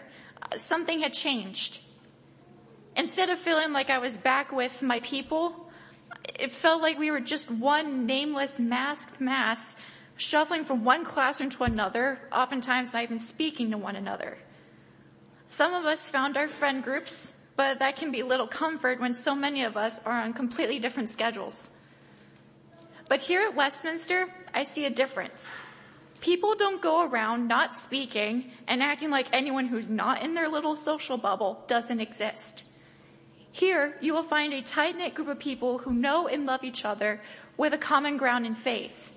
something 0.56 1.00
had 1.00 1.12
changed. 1.12 1.82
Instead 2.96 3.28
of 3.28 3.38
feeling 3.38 3.74
like 3.74 3.90
I 3.90 3.98
was 3.98 4.16
back 4.16 4.52
with 4.52 4.82
my 4.82 5.00
people, 5.00 5.70
it 6.34 6.50
felt 6.50 6.80
like 6.80 6.98
we 6.98 7.10
were 7.10 7.20
just 7.20 7.50
one 7.50 8.06
nameless 8.06 8.58
masked 8.58 9.20
mass 9.20 9.76
shuffling 10.16 10.64
from 10.64 10.82
one 10.82 11.04
classroom 11.04 11.50
to 11.50 11.64
another, 11.64 12.20
oftentimes 12.32 12.94
not 12.94 13.02
even 13.02 13.20
speaking 13.20 13.70
to 13.72 13.76
one 13.76 13.96
another. 13.96 14.38
Some 15.50 15.74
of 15.74 15.84
us 15.84 16.08
found 16.08 16.38
our 16.38 16.48
friend 16.48 16.82
groups, 16.82 17.34
but 17.56 17.78
that 17.78 17.96
can 17.96 18.10
be 18.10 18.22
little 18.22 18.46
comfort 18.46 19.00
when 19.00 19.14
so 19.14 19.34
many 19.34 19.64
of 19.64 19.76
us 19.76 20.00
are 20.04 20.20
on 20.20 20.32
completely 20.32 20.78
different 20.78 21.10
schedules. 21.10 21.70
But 23.08 23.20
here 23.20 23.42
at 23.42 23.54
Westminster, 23.54 24.28
I 24.52 24.64
see 24.64 24.86
a 24.86 24.90
difference. 24.90 25.58
People 26.20 26.54
don't 26.54 26.80
go 26.80 27.04
around 27.06 27.48
not 27.48 27.76
speaking 27.76 28.50
and 28.66 28.82
acting 28.82 29.10
like 29.10 29.26
anyone 29.32 29.66
who's 29.66 29.90
not 29.90 30.22
in 30.22 30.34
their 30.34 30.48
little 30.48 30.74
social 30.74 31.18
bubble 31.18 31.62
doesn't 31.66 32.00
exist. 32.00 32.64
Here, 33.52 33.96
you 34.00 34.14
will 34.14 34.22
find 34.22 34.52
a 34.52 34.62
tight-knit 34.62 35.14
group 35.14 35.28
of 35.28 35.38
people 35.38 35.78
who 35.78 35.92
know 35.92 36.26
and 36.26 36.46
love 36.46 36.64
each 36.64 36.84
other 36.84 37.20
with 37.56 37.74
a 37.74 37.78
common 37.78 38.16
ground 38.16 38.46
in 38.46 38.54
faith. 38.54 39.12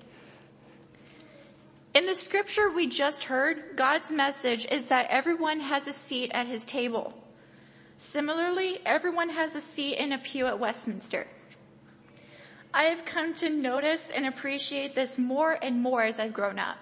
In 1.95 2.05
the 2.05 2.13
scripture 2.13 2.69
we 2.69 2.85
just 2.85 3.23
heard, 3.23 3.75
God's 3.75 4.11
message 4.11 4.67
is 4.69 4.89
that 4.89 5.07
everyone 5.09 5.61
has 5.61 5.87
a 5.87 5.93
seat 5.93 6.29
at 6.33 6.45
his 6.45 6.65
table. 6.65 7.13
Similarly, 7.97 8.79
everyone 8.85 9.29
has 9.29 9.55
a 9.55 9.61
seat 9.61 9.95
in 9.95 10.11
a 10.11 10.19
pew 10.19 10.45
at 10.45 10.59
Westminster. 10.59 11.25
I 12.71 12.83
have 12.83 13.05
come 13.05 13.33
to 13.35 13.49
notice 13.49 14.11
and 14.11 14.27
appreciate 14.27 14.93
this 14.93 15.17
more 15.17 15.57
and 15.59 15.81
more 15.81 16.03
as 16.03 16.19
I've 16.19 16.33
grown 16.33 16.59
up. 16.59 16.77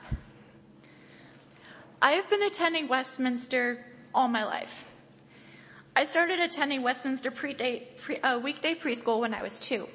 I 2.02 2.12
have 2.14 2.30
been 2.30 2.44
attending 2.44 2.90
Westminster 2.90 3.86
all 4.14 4.28
my 4.28 4.44
life. 4.44 4.86
I 5.96 6.04
started 6.04 6.42
attending 6.42 6.82
Westminster 6.84 7.32
pre, 7.32 7.56
uh, 8.22 8.40
weekday 8.40 8.76
preschool 8.76 9.22
when 9.22 9.34
I 9.34 9.42
was 9.42 9.62
two. 9.62 9.88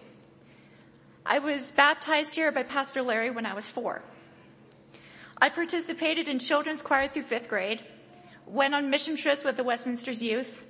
I 1.27 1.39
was 1.39 1.71
baptized 1.71 2.35
here 2.35 2.51
by 2.51 2.63
Pastor 2.63 3.03
Larry 3.03 3.29
when 3.29 3.45
I 3.45 3.53
was 3.53 3.69
four. 3.69 4.01
I 5.37 5.51
participated 5.51 6.29
in 6.29 6.39
children's 6.39 6.81
choir 6.81 7.09
through 7.09 7.23
fifth 7.23 7.49
grade, 7.49 7.85
went 8.47 8.75
on 8.75 8.89
mission 8.89 9.17
trips 9.17 9.45
with 9.45 9.59
the 9.59 9.65
Westminster's 9.65 10.23
youth, 10.23 10.65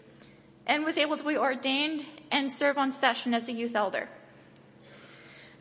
and 0.71 0.85
was 0.85 0.97
able 0.97 1.17
to 1.17 1.25
be 1.25 1.37
ordained 1.37 2.07
and 2.31 2.53
serve 2.53 2.79
on 2.79 2.93
session 2.93 3.35
as 3.35 3.49
a 3.49 3.53
youth 3.53 3.75
elder. 3.75 4.09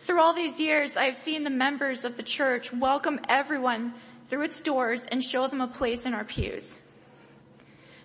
Through 0.01 0.21
all 0.21 0.33
these 0.33 0.59
years, 0.59 0.95
I've 0.95 1.17
seen 1.17 1.43
the 1.43 1.49
members 1.49 2.05
of 2.05 2.15
the 2.15 2.23
church 2.23 2.71
welcome 2.71 3.19
everyone 3.27 3.95
through 4.27 4.43
its 4.43 4.61
doors 4.61 5.07
and 5.07 5.23
show 5.23 5.47
them 5.47 5.61
a 5.61 5.67
place 5.67 6.05
in 6.05 6.13
our 6.13 6.23
pews. 6.23 6.79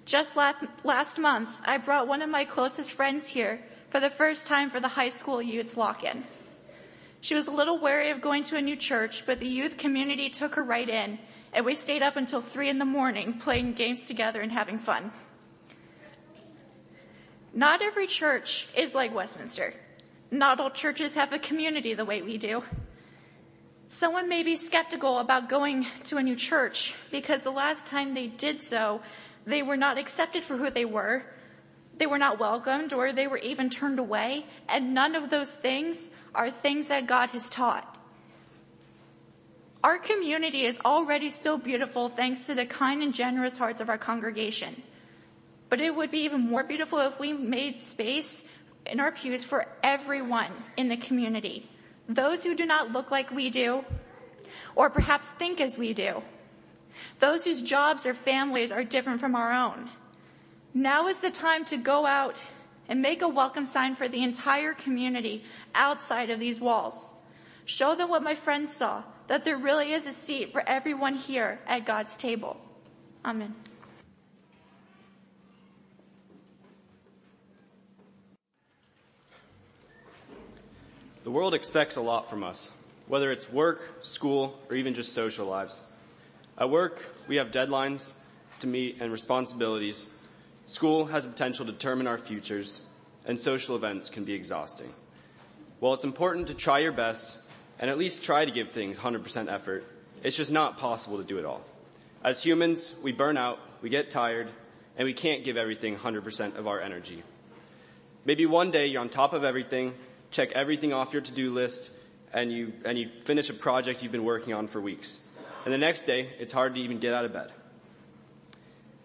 Just 0.06 0.34
last 0.34 1.18
month, 1.18 1.50
I 1.62 1.76
brought 1.76 2.08
one 2.08 2.22
of 2.22 2.30
my 2.30 2.46
closest 2.46 2.94
friends 2.94 3.28
here 3.28 3.60
for 3.90 4.00
the 4.00 4.10
first 4.10 4.46
time 4.46 4.70
for 4.70 4.80
the 4.80 4.88
high 4.88 5.10
school 5.10 5.42
youth's 5.42 5.76
lock-in. 5.76 6.24
She 7.20 7.34
was 7.34 7.46
a 7.46 7.52
little 7.52 7.78
wary 7.78 8.10
of 8.10 8.22
going 8.22 8.44
to 8.44 8.56
a 8.56 8.62
new 8.62 8.76
church, 8.76 9.26
but 9.26 9.40
the 9.40 9.46
youth 9.46 9.76
community 9.76 10.30
took 10.30 10.54
her 10.54 10.64
right 10.64 10.88
in, 10.88 11.18
and 11.52 11.66
we 11.66 11.74
stayed 11.74 12.02
up 12.02 12.16
until 12.16 12.40
three 12.40 12.70
in 12.70 12.78
the 12.78 12.84
morning 12.86 13.34
playing 13.34 13.74
games 13.74 14.06
together 14.06 14.40
and 14.40 14.52
having 14.52 14.78
fun. 14.78 15.12
Not 17.54 17.82
every 17.82 18.08
church 18.08 18.66
is 18.76 18.94
like 18.94 19.14
Westminster. 19.14 19.72
Not 20.30 20.58
all 20.58 20.70
churches 20.70 21.14
have 21.14 21.32
a 21.32 21.38
community 21.38 21.94
the 21.94 22.04
way 22.04 22.20
we 22.20 22.36
do. 22.36 22.64
Someone 23.88 24.28
may 24.28 24.42
be 24.42 24.56
skeptical 24.56 25.20
about 25.20 25.48
going 25.48 25.86
to 26.04 26.16
a 26.16 26.22
new 26.22 26.34
church 26.34 26.96
because 27.12 27.44
the 27.44 27.52
last 27.52 27.86
time 27.86 28.14
they 28.14 28.26
did 28.26 28.64
so, 28.64 29.00
they 29.46 29.62
were 29.62 29.76
not 29.76 29.98
accepted 29.98 30.42
for 30.42 30.56
who 30.56 30.68
they 30.68 30.84
were. 30.84 31.22
They 31.96 32.06
were 32.06 32.18
not 32.18 32.40
welcomed 32.40 32.92
or 32.92 33.12
they 33.12 33.28
were 33.28 33.38
even 33.38 33.70
turned 33.70 34.00
away. 34.00 34.46
And 34.68 34.92
none 34.92 35.14
of 35.14 35.30
those 35.30 35.54
things 35.54 36.10
are 36.34 36.50
things 36.50 36.88
that 36.88 37.06
God 37.06 37.30
has 37.30 37.48
taught. 37.48 37.96
Our 39.84 39.98
community 39.98 40.64
is 40.64 40.80
already 40.84 41.30
so 41.30 41.56
beautiful 41.56 42.08
thanks 42.08 42.46
to 42.46 42.54
the 42.56 42.66
kind 42.66 43.00
and 43.00 43.14
generous 43.14 43.58
hearts 43.58 43.80
of 43.80 43.88
our 43.88 43.98
congregation. 43.98 44.82
But 45.74 45.80
it 45.80 45.96
would 45.96 46.12
be 46.12 46.20
even 46.20 46.42
more 46.42 46.62
beautiful 46.62 47.00
if 47.00 47.18
we 47.18 47.32
made 47.32 47.82
space 47.82 48.46
in 48.86 49.00
our 49.00 49.10
pews 49.10 49.42
for 49.42 49.66
everyone 49.82 50.52
in 50.76 50.88
the 50.88 50.96
community. 50.96 51.68
Those 52.08 52.44
who 52.44 52.54
do 52.54 52.64
not 52.64 52.92
look 52.92 53.10
like 53.10 53.32
we 53.32 53.50
do, 53.50 53.84
or 54.76 54.88
perhaps 54.88 55.30
think 55.30 55.60
as 55.60 55.76
we 55.76 55.92
do. 55.92 56.22
Those 57.18 57.44
whose 57.44 57.60
jobs 57.60 58.06
or 58.06 58.14
families 58.14 58.70
are 58.70 58.84
different 58.84 59.18
from 59.18 59.34
our 59.34 59.50
own. 59.50 59.90
Now 60.72 61.08
is 61.08 61.18
the 61.18 61.32
time 61.32 61.64
to 61.64 61.76
go 61.76 62.06
out 62.06 62.44
and 62.88 63.02
make 63.02 63.20
a 63.20 63.26
welcome 63.26 63.66
sign 63.66 63.96
for 63.96 64.06
the 64.06 64.22
entire 64.22 64.74
community 64.74 65.42
outside 65.74 66.30
of 66.30 66.38
these 66.38 66.60
walls. 66.60 67.14
Show 67.64 67.96
them 67.96 68.10
what 68.10 68.22
my 68.22 68.36
friends 68.36 68.72
saw, 68.76 69.02
that 69.26 69.44
there 69.44 69.56
really 69.56 69.90
is 69.90 70.06
a 70.06 70.12
seat 70.12 70.52
for 70.52 70.62
everyone 70.68 71.16
here 71.16 71.58
at 71.66 71.84
God's 71.84 72.16
table. 72.16 72.58
Amen. 73.24 73.56
The 81.24 81.30
world 81.30 81.54
expects 81.54 81.96
a 81.96 82.00
lot 82.00 82.30
from 82.30 82.44
us, 82.44 82.72
whether 83.08 83.32
it's 83.32 83.50
work, 83.50 83.98
school, 84.02 84.58
or 84.70 84.76
even 84.76 84.94
just 84.94 85.12
social 85.12 85.46
lives. 85.46 85.82
At 86.56 86.70
work, 86.70 87.02
we 87.26 87.36
have 87.36 87.50
deadlines 87.50 88.14
to 88.60 88.66
meet 88.66 88.98
and 89.00 89.10
responsibilities 89.10 90.06
School 90.66 91.04
has 91.06 91.26
the 91.26 91.32
potential 91.32 91.66
to 91.66 91.72
determine 91.72 92.06
our 92.06 92.16
futures, 92.16 92.86
and 93.26 93.38
social 93.38 93.76
events 93.76 94.08
can 94.08 94.24
be 94.24 94.32
exhausting. 94.32 94.90
While 95.78 95.92
it's 95.92 96.04
important 96.04 96.46
to 96.46 96.54
try 96.54 96.78
your 96.78 96.92
best 96.92 97.36
and 97.78 97.90
at 97.90 97.98
least 97.98 98.24
try 98.24 98.46
to 98.46 98.50
give 98.50 98.70
things 98.70 98.96
100% 98.96 99.52
effort, 99.52 99.84
it's 100.22 100.38
just 100.38 100.50
not 100.50 100.78
possible 100.78 101.18
to 101.18 101.24
do 101.24 101.36
it 101.38 101.44
all. 101.44 101.62
As 102.22 102.42
humans, 102.42 102.94
we 103.02 103.12
burn 103.12 103.36
out, 103.36 103.58
we 103.82 103.90
get 103.90 104.10
tired, 104.10 104.48
and 104.96 105.04
we 105.04 105.12
can't 105.12 105.44
give 105.44 105.58
everything 105.58 105.98
100% 105.98 106.56
of 106.56 106.66
our 106.66 106.80
energy. 106.80 107.22
Maybe 108.24 108.46
one 108.46 108.70
day 108.70 108.86
you're 108.86 109.02
on 109.02 109.10
top 109.10 109.34
of 109.34 109.44
everything, 109.44 109.92
check 110.34 110.50
everything 110.52 110.92
off 110.92 111.12
your 111.12 111.22
to-do 111.22 111.52
list, 111.52 111.92
and 112.32 112.50
you, 112.52 112.72
and 112.84 112.98
you 112.98 113.08
finish 113.24 113.48
a 113.48 113.54
project 113.54 114.02
you've 114.02 114.10
been 114.10 114.24
working 114.24 114.52
on 114.52 114.66
for 114.66 114.80
weeks. 114.80 115.20
And 115.64 115.72
the 115.72 115.78
next 115.78 116.02
day, 116.02 116.28
it's 116.40 116.52
hard 116.52 116.74
to 116.74 116.80
even 116.80 116.98
get 116.98 117.14
out 117.14 117.24
of 117.24 117.32
bed. 117.32 117.52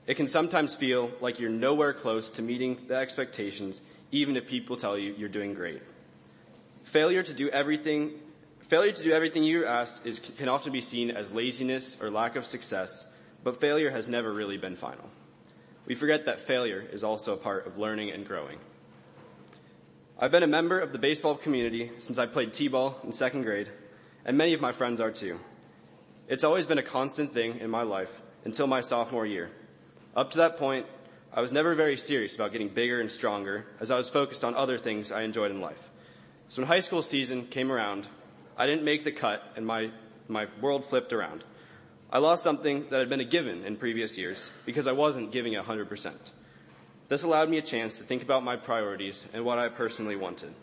It 0.08 0.16
can 0.16 0.26
sometimes 0.26 0.74
feel 0.74 1.12
like 1.22 1.40
you're 1.40 1.52
nowhere 1.52 1.94
close 1.94 2.32
to 2.32 2.42
meeting 2.42 2.80
the 2.88 2.96
expectations, 2.96 3.82
even 4.12 4.38
if 4.38 4.48
people 4.48 4.76
tell 4.76 4.98
you 4.98 5.14
you're 5.16 5.30
doing 5.30 5.54
great. 5.54 5.84
Failure 6.84 7.22
to 7.22 7.34
do 7.34 7.48
everything, 7.50 8.14
failure 8.62 8.92
to 8.92 9.04
do 9.04 9.12
everything 9.12 9.44
you're 9.44 9.68
asked 9.68 10.08
is, 10.08 10.18
can 10.18 10.50
often 10.50 10.74
be 10.74 10.82
seen 10.82 11.12
as 11.12 11.32
laziness 11.32 12.02
or 12.02 12.10
lack 12.10 12.36
of 12.38 12.48
success, 12.48 13.06
but 13.44 13.62
failure 13.62 13.92
has 13.92 14.10
never 14.10 14.34
really 14.34 14.58
been 14.58 14.76
final. 14.76 15.08
We 15.86 15.94
forget 15.94 16.26
that 16.26 16.40
failure 16.40 16.84
is 16.92 17.04
also 17.04 17.34
a 17.34 17.38
part 17.38 17.68
of 17.68 17.78
learning 17.78 18.10
and 18.10 18.26
growing. 18.26 18.58
I've 20.22 20.32
been 20.32 20.44
a 20.44 20.48
member 20.48 20.78
of 20.78 20.92
the 20.92 21.00
baseball 21.00 21.36
community 21.36 21.92
since 22.00 22.20
I 22.20 22.26
played 22.26 22.52
t-ball 22.52 23.00
in 23.06 23.14
second 23.14 23.44
grade, 23.44 23.70
and 24.26 24.38
many 24.38 24.54
of 24.54 24.60
my 24.60 24.74
friends 24.74 25.00
are 25.00 25.12
too. 25.12 25.40
It's 26.28 26.44
always 26.44 26.66
been 26.66 26.78
a 26.78 26.84
constant 26.84 27.32
thing 27.34 27.60
in 27.60 27.70
my 27.70 27.84
life 27.84 28.22
until 28.44 28.68
my 28.68 28.82
sophomore 28.82 29.26
year. 29.26 29.50
Up 30.18 30.32
to 30.32 30.40
that 30.40 30.58
point, 30.58 30.88
I 31.32 31.40
was 31.40 31.54
never 31.54 31.74
very 31.74 31.96
serious 31.96 32.36
about 32.36 32.52
getting 32.52 32.68
bigger 32.68 33.00
and 33.00 33.10
stronger 33.10 33.66
as 33.80 33.92
I 33.92 33.98
was 33.98 34.10
focused 34.10 34.44
on 34.44 34.56
other 34.56 34.78
things 34.78 35.10
I 35.10 35.22
enjoyed 35.22 35.52
in 35.52 35.62
life. 35.62 35.90
So 36.50 36.62
when 36.62 36.68
high 36.68 36.82
school 36.82 37.02
season 37.02 37.46
came 37.46 37.72
around, 37.72 38.06
I 38.58 38.68
didn't 38.68 38.84
make 38.84 39.06
the 39.06 39.14
cut 39.14 39.42
and 39.56 39.66
my, 39.66 39.90
my 40.28 40.48
world 40.60 40.84
flipped 40.84 41.14
around. 41.14 41.46
I 42.12 42.18
lost 42.18 42.44
something 42.44 42.88
that 42.90 43.00
had 43.00 43.08
been 43.08 43.22
a 43.22 43.26
given 43.26 43.64
in 43.64 43.78
previous 43.78 44.18
years 44.18 44.52
because 44.66 44.86
I 44.86 44.92
wasn't 44.92 45.32
giving 45.32 45.54
100%. 45.54 46.12
This 47.10 47.24
allowed 47.24 47.50
me 47.50 47.58
a 47.58 47.64
chance 47.64 47.98
to 47.98 48.04
think 48.04 48.22
about 48.22 48.44
my 48.44 48.56
priorities 48.56 49.28
and 49.34 49.44
what 49.44 49.58
I 49.58 49.68
personally 49.68 50.16
wanted. 50.16 50.54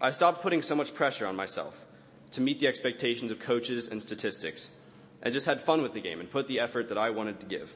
I 0.00 0.12
stopped 0.12 0.42
putting 0.42 0.62
so 0.62 0.74
much 0.74 0.94
pressure 0.94 1.26
on 1.26 1.36
myself 1.36 1.84
to 2.30 2.40
meet 2.40 2.58
the 2.58 2.66
expectations 2.66 3.30
of 3.30 3.38
coaches 3.38 3.86
and 3.88 4.00
statistics 4.00 4.70
and 5.22 5.34
just 5.34 5.44
had 5.44 5.60
fun 5.60 5.82
with 5.82 5.92
the 5.92 6.00
game 6.00 6.20
and 6.20 6.30
put 6.30 6.48
the 6.48 6.60
effort 6.60 6.88
that 6.88 6.96
I 6.96 7.10
wanted 7.10 7.40
to 7.40 7.46
give. 7.46 7.74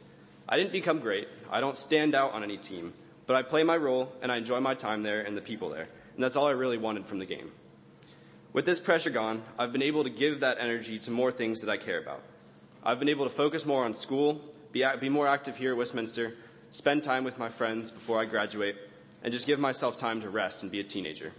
I 0.49 0.57
didn't 0.57 0.73
become 0.73 1.01
great. 1.01 1.29
I 1.51 1.61
don't 1.61 1.77
stand 1.77 2.15
out 2.15 2.33
on 2.33 2.43
any 2.43 2.57
team, 2.57 2.95
but 3.27 3.37
I 3.37 3.43
play 3.43 3.63
my 3.63 3.77
role 3.77 4.11
and 4.23 4.33
I 4.33 4.39
enjoy 4.39 4.61
my 4.61 4.75
time 4.75 5.03
there 5.03 5.21
and 5.21 5.37
the 5.37 5.43
people 5.43 5.69
there. 5.69 5.89
And 6.15 6.25
that's 6.25 6.37
all 6.37 6.47
I 6.47 6.53
really 6.53 6.79
wanted 6.79 7.05
from 7.05 7.19
the 7.19 7.27
game. 7.27 7.53
With 8.55 8.65
this 8.65 8.81
pressure 8.81 9.11
gone, 9.11 9.43
I've 9.59 9.73
been 9.73 9.83
able 9.83 10.05
to 10.05 10.11
give 10.11 10.41
that 10.41 10.59
energy 10.61 10.99
to 11.01 11.11
more 11.11 11.33
things 11.33 11.61
that 11.61 11.71
I 11.71 11.77
care 11.77 11.99
about. 11.99 12.23
I've 12.83 12.99
been 12.99 13.11
able 13.11 13.25
to 13.25 13.31
focus 13.31 13.67
more 13.67 13.85
on 13.85 13.93
school, 13.93 14.41
be, 14.73 14.85
be 14.99 15.11
more 15.11 15.27
active 15.27 15.59
here 15.59 15.73
at 15.73 15.77
Westminster, 15.77 16.35
spend 16.73 17.05
time 17.05 17.23
with 17.23 17.39
my 17.39 17.51
friends 17.51 17.91
before 17.91 18.19
I 18.19 18.25
graduate, 18.25 18.77
and 19.23 19.31
just 19.31 19.47
give 19.47 19.61
myself 19.61 19.99
time 19.99 20.23
to 20.23 20.31
rest 20.31 20.63
and 20.63 20.73
be 20.73 20.81
a 20.81 20.85
teenager. 20.85 21.33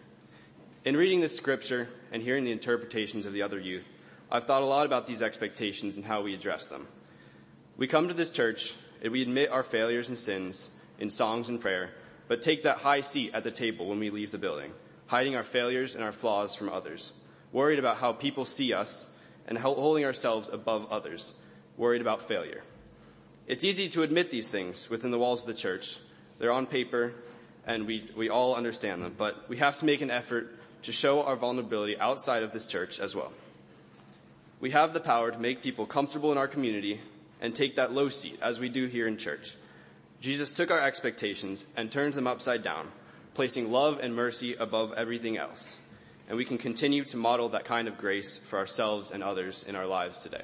In 0.86 0.96
reading 0.96 1.22
this 1.22 1.36
scripture 1.36 1.90
and 2.12 2.22
hearing 2.22 2.44
the 2.44 2.52
interpretations 2.52 3.26
of 3.26 3.34
the 3.34 3.42
other 3.42 3.60
youth, 3.60 3.90
I've 4.32 4.44
thought 4.44 4.62
a 4.62 4.66
lot 4.66 4.86
about 4.86 5.08
these 5.08 5.24
expectations 5.24 5.98
and 5.98 6.06
how 6.06 6.22
we 6.22 6.36
address 6.36 6.68
them. 6.68 6.88
We 7.78 7.88
come 7.88 8.08
to 8.08 8.14
this 8.14 8.30
church 8.30 8.76
and 9.02 9.12
we 9.12 9.24
admit 9.24 9.50
our 9.50 9.64
failures 9.64 10.08
and 10.08 10.18
sins 10.18 10.70
in 11.00 11.10
songs 11.10 11.50
and 11.50 11.60
prayer, 11.60 11.90
but 12.28 12.44
take 12.44 12.64
that 12.64 12.78
high 12.78 13.02
seat 13.02 13.32
at 13.34 13.44
the 13.44 13.52
table 13.52 13.88
when 13.88 14.00
we 14.00 14.12
leave 14.12 14.32
the 14.32 14.38
building, 14.38 14.72
hiding 15.08 15.36
our 15.36 15.44
failures 15.44 15.96
and 15.96 16.04
our 16.04 16.12
flaws 16.12 16.54
from 16.54 16.70
others, 16.70 17.12
worried 17.52 17.80
about 17.80 17.98
how 17.98 18.14
people 18.14 18.46
see 18.46 18.72
us 18.72 19.08
and 19.48 19.58
holding 19.58 20.06
ourselves 20.06 20.48
above 20.48 20.92
others, 20.92 21.34
worried 21.76 22.02
about 22.02 22.22
failure. 22.22 22.62
It's 23.46 23.64
easy 23.64 23.90
to 23.90 24.04
admit 24.04 24.32
these 24.32 24.48
things 24.48 24.90
within 24.90 25.12
the 25.12 25.20
walls 25.20 25.42
of 25.42 25.48
the 25.48 25.54
church. 25.54 25.98
They're 26.40 26.52
on 26.52 26.66
paper 26.66 27.14
and 27.66 27.86
we, 27.86 28.10
we 28.16 28.30
all 28.30 28.56
understand 28.56 29.04
them, 29.04 29.16
but 29.18 29.50
we 29.50 29.58
have 29.58 29.80
to 29.80 29.86
make 29.86 30.02
an 30.02 30.12
effort 30.12 30.58
to 30.84 30.92
show 30.92 31.24
our 31.24 31.36
vulnerability 31.36 31.98
outside 31.98 32.44
of 32.44 32.52
this 32.52 32.68
church 32.68 33.00
as 33.00 33.16
well. 33.16 33.32
We 34.60 34.72
have 34.72 34.94
the 34.94 35.00
power 35.00 35.32
to 35.32 35.38
make 35.38 35.62
people 35.62 35.86
comfortable 35.86 36.32
in 36.32 36.38
our 36.38 36.48
community 36.48 37.02
and 37.42 37.54
take 37.54 37.76
that 37.76 37.94
low 37.94 38.10
seat 38.10 38.40
as 38.42 38.60
we 38.60 38.70
do 38.70 38.88
here 38.88 39.08
in 39.08 39.18
church. 39.18 39.58
Jesus 40.22 40.54
took 40.54 40.72
our 40.72 40.80
expectations 40.80 41.66
and 41.76 41.92
turned 41.92 42.14
them 42.14 42.28
upside 42.28 42.64
down, 42.64 42.88
placing 43.34 43.72
love 43.72 44.00
and 44.02 44.16
mercy 44.16 44.56
above 44.56 44.94
everything 44.94 45.38
else. 45.38 45.78
And 46.30 46.38
we 46.38 46.46
can 46.46 46.58
continue 46.58 47.04
to 47.06 47.18
model 47.18 47.50
that 47.50 47.66
kind 47.66 47.90
of 47.90 47.98
grace 47.98 48.38
for 48.38 48.58
ourselves 48.58 49.12
and 49.12 49.22
others 49.22 49.64
in 49.64 49.76
our 49.76 49.86
lives 49.86 50.20
today. 50.20 50.44